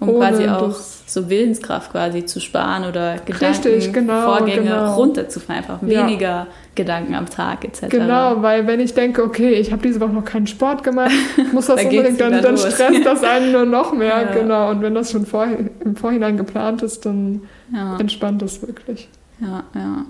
Um 0.00 0.16
quasi 0.16 0.46
auch 0.48 0.74
so 1.06 1.30
Willenskraft 1.30 1.92
quasi 1.92 2.24
zu 2.24 2.40
sparen 2.40 2.84
oder 2.84 3.16
Gedanken, 3.24 3.68
Richtig, 3.68 3.92
genau, 3.92 4.36
Vorgänge 4.36 4.62
genau. 4.62 4.94
runterzufahren, 4.94 5.62
einfach 5.62 5.82
ja. 5.82 6.06
weniger 6.06 6.46
Gedanken 6.74 7.14
am 7.14 7.30
Tag 7.30 7.64
etc. 7.64 7.88
Genau, 7.88 8.42
weil 8.42 8.66
wenn 8.66 8.80
ich 8.80 8.94
denke, 8.94 9.22
okay, 9.22 9.52
ich 9.52 9.70
habe 9.70 9.82
diese 9.82 10.00
Woche 10.00 10.10
noch 10.10 10.24
keinen 10.24 10.46
Sport 10.46 10.82
gemacht, 10.82 11.12
muss 11.52 11.66
das 11.66 11.84
unbedingt, 11.84 12.20
dann, 12.20 12.42
dann 12.42 12.56
stresst 12.58 13.04
das 13.04 13.22
einen 13.24 13.52
nur 13.52 13.64
noch 13.64 13.92
mehr. 13.92 14.22
Ja. 14.22 14.32
Genau, 14.32 14.70
und 14.70 14.82
wenn 14.82 14.94
das 14.94 15.12
schon 15.12 15.26
vor, 15.26 15.46
im 15.84 15.96
Vorhinein 15.96 16.36
geplant 16.36 16.82
ist, 16.82 17.06
dann 17.06 17.42
ja. 17.72 17.96
entspannt 17.98 18.42
das 18.42 18.60
wirklich. 18.62 19.08
Ja, 19.40 19.64
ja. 19.74 20.04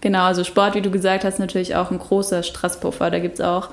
Genau, 0.00 0.22
also 0.24 0.44
Sport, 0.44 0.76
wie 0.76 0.80
du 0.80 0.90
gesagt 0.90 1.24
hast, 1.24 1.40
natürlich 1.40 1.74
auch 1.74 1.90
ein 1.90 1.98
großer 1.98 2.44
Stresspuffer. 2.44 3.10
Da 3.10 3.18
gibt 3.18 3.40
es 3.40 3.44
auch 3.44 3.70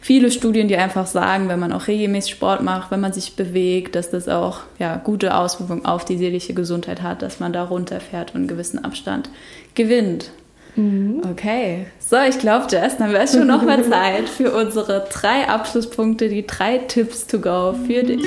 viele 0.00 0.30
Studien, 0.30 0.66
die 0.66 0.76
einfach 0.76 1.06
sagen, 1.06 1.48
wenn 1.48 1.60
man 1.60 1.72
auch 1.72 1.86
regelmäßig 1.86 2.32
Sport 2.32 2.62
macht, 2.62 2.90
wenn 2.90 3.00
man 3.00 3.12
sich 3.12 3.36
bewegt, 3.36 3.94
dass 3.94 4.10
das 4.10 4.28
auch 4.28 4.60
ja, 4.80 4.96
gute 4.96 5.36
Auswirkungen 5.36 5.84
auf 5.84 6.04
die 6.04 6.18
seelische 6.18 6.52
Gesundheit 6.52 7.02
hat, 7.02 7.22
dass 7.22 7.38
man 7.38 7.52
da 7.52 7.62
runterfährt 7.62 8.30
und 8.30 8.40
einen 8.40 8.48
gewissen 8.48 8.84
Abstand 8.84 9.30
gewinnt. 9.76 10.30
Mhm. 10.74 11.22
Okay, 11.30 11.86
so, 12.00 12.16
ich 12.28 12.38
glaube, 12.40 12.66
Jess, 12.70 12.96
dann 12.96 13.12
wäre 13.12 13.24
es 13.24 13.32
schon 13.32 13.46
noch 13.46 13.62
mal 13.62 13.84
Zeit 13.88 14.28
für 14.28 14.52
unsere 14.52 15.06
drei 15.12 15.48
Abschlusspunkte, 15.48 16.28
die 16.28 16.46
drei 16.46 16.78
Tipps 16.78 17.26
to 17.28 17.38
go 17.38 17.74
für 17.86 18.02
dich. 18.02 18.24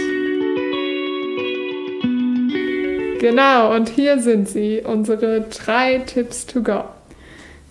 Genau, 3.20 3.76
und 3.76 3.90
hier 3.90 4.20
sind 4.20 4.48
sie, 4.48 4.82
unsere 4.84 5.42
drei 5.42 6.00
Tipps 6.00 6.46
to 6.46 6.64
go. 6.64 6.86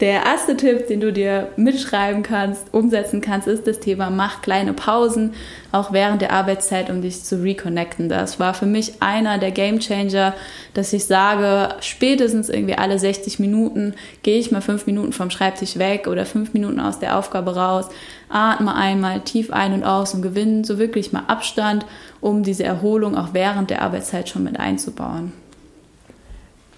Der 0.00 0.24
erste 0.24 0.56
Tipp, 0.56 0.86
den 0.86 1.02
du 1.02 1.12
dir 1.12 1.48
mitschreiben 1.56 2.22
kannst, 2.22 2.72
umsetzen 2.72 3.20
kannst, 3.20 3.46
ist 3.46 3.66
das 3.66 3.80
Thema 3.80 4.08
mach 4.08 4.40
kleine 4.40 4.72
Pausen, 4.72 5.34
auch 5.72 5.92
während 5.92 6.22
der 6.22 6.32
Arbeitszeit, 6.32 6.88
um 6.88 7.02
dich 7.02 7.22
zu 7.22 7.42
reconnecten. 7.42 8.08
Das 8.08 8.40
war 8.40 8.54
für 8.54 8.64
mich 8.64 9.02
einer 9.02 9.36
der 9.36 9.50
Game 9.50 9.78
Changer, 9.78 10.32
dass 10.72 10.94
ich 10.94 11.04
sage, 11.04 11.74
spätestens 11.82 12.48
irgendwie 12.48 12.78
alle 12.78 12.98
60 12.98 13.40
Minuten 13.40 13.92
gehe 14.22 14.38
ich 14.38 14.50
mal 14.50 14.62
fünf 14.62 14.86
Minuten 14.86 15.12
vom 15.12 15.28
Schreibtisch 15.28 15.76
weg 15.76 16.06
oder 16.06 16.24
fünf 16.24 16.54
Minuten 16.54 16.80
aus 16.80 16.98
der 16.98 17.18
Aufgabe 17.18 17.54
raus, 17.54 17.90
atme 18.30 18.74
einmal 18.74 19.20
tief 19.20 19.52
ein 19.52 19.74
und 19.74 19.84
aus 19.84 20.14
und 20.14 20.22
gewinne 20.22 20.64
so 20.64 20.78
wirklich 20.78 21.12
mal 21.12 21.24
Abstand, 21.26 21.84
um 22.22 22.42
diese 22.42 22.64
Erholung 22.64 23.18
auch 23.18 23.34
während 23.34 23.68
der 23.68 23.82
Arbeitszeit 23.82 24.30
schon 24.30 24.44
mit 24.44 24.58
einzubauen. 24.58 25.34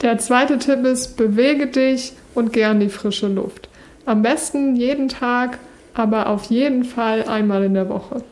Der 0.01 0.19
zweite 0.19 0.59
Tipp 0.59 0.85
ist, 0.85 1.17
bewege 1.17 1.69
dich 1.69 2.15
und 2.35 2.53
gern 2.53 2.81
die 2.81 2.89
frische 2.89 3.29
Luft. 3.29 3.69
Am 4.05 4.23
besten 4.23 4.77
jeden 4.77 5.09
Tag, 5.09 5.59
aber 5.95 6.29
auf 6.29 6.45
jeden 6.45 6.85
Fall 6.85 7.25
einmal 7.25 7.65
in 7.65 7.75
der 7.75 7.89
Woche. 7.89 8.23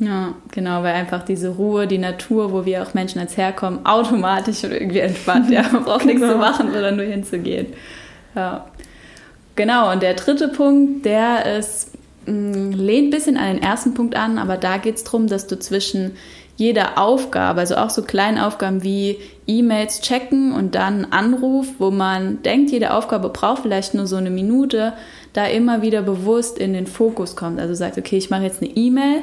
Ja, 0.00 0.34
genau, 0.50 0.82
weil 0.82 0.94
einfach 0.94 1.24
diese 1.24 1.50
Ruhe, 1.50 1.86
die 1.86 1.98
Natur, 1.98 2.52
wo 2.52 2.64
wir 2.64 2.82
auch 2.82 2.94
Menschen 2.94 3.20
als 3.20 3.36
herkommen, 3.36 3.86
automatisch 3.86 4.64
irgendwie 4.64 4.98
entspannt. 4.98 5.50
Ja, 5.50 5.62
man 5.72 5.84
braucht 5.84 6.00
genau. 6.00 6.14
nichts 6.14 6.28
zu 6.28 6.36
machen, 6.36 6.72
sondern 6.72 6.96
nur 6.96 7.04
hinzugehen. 7.06 7.68
Ja. 8.34 8.66
Genau, 9.56 9.92
und 9.92 10.02
der 10.02 10.14
dritte 10.14 10.48
Punkt, 10.48 11.04
der 11.04 11.58
ist, 11.58 11.92
mh, 12.26 12.32
mm, 12.32 12.72
lehnt 12.72 13.08
ein 13.08 13.10
bisschen 13.10 13.36
an 13.36 13.54
den 13.54 13.62
ersten 13.62 13.94
Punkt 13.94 14.16
an, 14.16 14.38
aber 14.38 14.56
da 14.56 14.78
geht 14.78 14.96
es 14.96 15.04
darum, 15.04 15.28
dass 15.28 15.46
du 15.46 15.58
zwischen 15.58 16.16
jeder 16.56 16.98
Aufgabe, 16.98 17.60
also 17.60 17.76
auch 17.76 17.90
so 17.90 18.02
kleine 18.02 18.46
Aufgaben 18.46 18.82
wie 18.82 19.18
E-Mails 19.46 20.00
checken 20.00 20.52
und 20.52 20.74
dann 20.74 21.06
Anruf, 21.06 21.66
wo 21.78 21.90
man 21.90 22.42
denkt, 22.42 22.70
jede 22.70 22.94
Aufgabe 22.94 23.28
braucht 23.28 23.62
vielleicht 23.62 23.94
nur 23.94 24.06
so 24.06 24.16
eine 24.16 24.30
Minute, 24.30 24.92
da 25.32 25.46
immer 25.46 25.82
wieder 25.82 26.02
bewusst 26.02 26.58
in 26.58 26.72
den 26.72 26.86
Fokus 26.86 27.34
kommt. 27.34 27.60
Also 27.60 27.74
sagt, 27.74 27.98
okay, 27.98 28.16
ich 28.16 28.30
mache 28.30 28.44
jetzt 28.44 28.62
eine 28.62 28.70
E-Mail, 28.70 29.22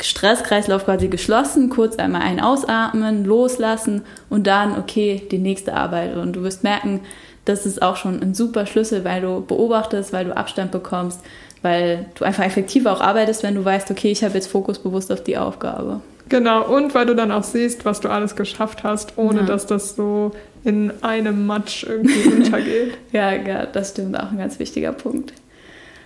Stresskreislauf 0.00 0.84
quasi 0.84 1.08
geschlossen, 1.08 1.68
kurz 1.68 1.96
einmal 1.96 2.22
ein 2.22 2.40
Ausatmen, 2.40 3.24
loslassen 3.24 4.02
und 4.30 4.46
dann, 4.46 4.78
okay, 4.78 5.26
die 5.30 5.38
nächste 5.38 5.74
Arbeit. 5.74 6.16
Und 6.16 6.34
du 6.34 6.42
wirst 6.42 6.62
merken, 6.62 7.00
das 7.44 7.66
ist 7.66 7.82
auch 7.82 7.96
schon 7.96 8.22
ein 8.22 8.34
super 8.34 8.66
Schlüssel, 8.66 9.04
weil 9.04 9.20
du 9.20 9.44
beobachtest, 9.44 10.12
weil 10.12 10.26
du 10.26 10.36
Abstand 10.36 10.70
bekommst, 10.70 11.20
weil 11.60 12.06
du 12.14 12.24
einfach 12.24 12.44
effektiver 12.44 12.92
auch 12.92 13.00
arbeitest, 13.00 13.42
wenn 13.42 13.56
du 13.56 13.64
weißt, 13.64 13.90
okay, 13.90 14.12
ich 14.12 14.22
habe 14.22 14.34
jetzt 14.34 14.46
Fokus 14.46 14.78
bewusst 14.78 15.10
auf 15.10 15.24
die 15.24 15.36
Aufgabe. 15.36 16.00
Genau, 16.32 16.64
und 16.64 16.94
weil 16.94 17.04
du 17.04 17.14
dann 17.14 17.30
auch 17.30 17.42
siehst, 17.44 17.84
was 17.84 18.00
du 18.00 18.08
alles 18.08 18.36
geschafft 18.36 18.84
hast, 18.84 19.18
ohne 19.18 19.40
ja. 19.40 19.44
dass 19.44 19.66
das 19.66 19.96
so 19.96 20.32
in 20.64 20.90
einem 21.02 21.44
Matsch 21.44 21.84
irgendwie 21.84 22.26
untergeht. 22.34 22.96
ja, 23.12 23.32
ja, 23.32 23.66
das 23.66 23.90
stimmt, 23.90 24.18
auch 24.18 24.30
ein 24.30 24.38
ganz 24.38 24.58
wichtiger 24.58 24.92
Punkt. 24.92 25.34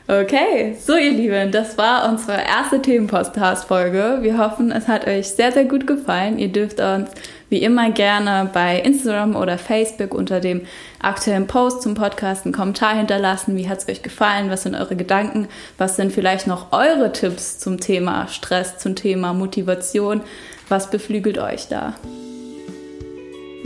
Okay, 0.08 0.76
so 0.80 0.96
ihr 0.96 1.10
Lieben, 1.10 1.50
das 1.50 1.76
war 1.78 2.08
unsere 2.08 2.38
erste 2.40 2.80
Themenpodcast-Folge. 2.80 4.18
Wir 4.20 4.38
hoffen, 4.38 4.70
es 4.70 4.86
hat 4.86 5.04
euch 5.04 5.26
sehr, 5.30 5.50
sehr 5.50 5.64
gut 5.64 5.84
gefallen. 5.84 6.38
Ihr 6.38 6.46
dürft 6.46 6.78
uns 6.78 7.10
wie 7.50 7.60
immer 7.60 7.90
gerne 7.90 8.48
bei 8.52 8.78
Instagram 8.78 9.34
oder 9.34 9.58
Facebook 9.58 10.14
unter 10.14 10.38
dem 10.38 10.60
aktuellen 11.00 11.48
Post 11.48 11.82
zum 11.82 11.94
Podcast 11.94 12.44
einen 12.44 12.54
Kommentar 12.54 12.96
hinterlassen. 12.96 13.56
Wie 13.56 13.68
hat 13.68 13.78
es 13.78 13.88
euch 13.88 14.02
gefallen? 14.02 14.48
Was 14.48 14.62
sind 14.62 14.76
eure 14.76 14.94
Gedanken? 14.94 15.48
Was 15.76 15.96
sind 15.96 16.12
vielleicht 16.12 16.46
noch 16.46 16.70
eure 16.70 17.10
Tipps 17.10 17.58
zum 17.58 17.80
Thema 17.80 18.28
Stress, 18.28 18.78
zum 18.78 18.94
Thema 18.94 19.34
Motivation? 19.34 20.20
Was 20.68 20.88
beflügelt 20.88 21.38
euch 21.38 21.66
da? 21.66 21.94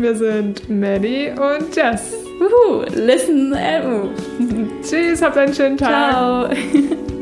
Wir 0.00 0.14
sind 0.14 0.66
Maddie 0.70 1.28
und 1.28 1.76
Jess. 1.76 2.14
Wuhu, 2.38 2.84
listen 2.94 3.52
and 3.52 3.84
move. 4.40 4.68
Tschüss, 4.82 5.20
habt 5.20 5.36
einen 5.36 5.52
schönen 5.52 5.76
Tag. 5.76 6.10
Ciao. 6.10 6.48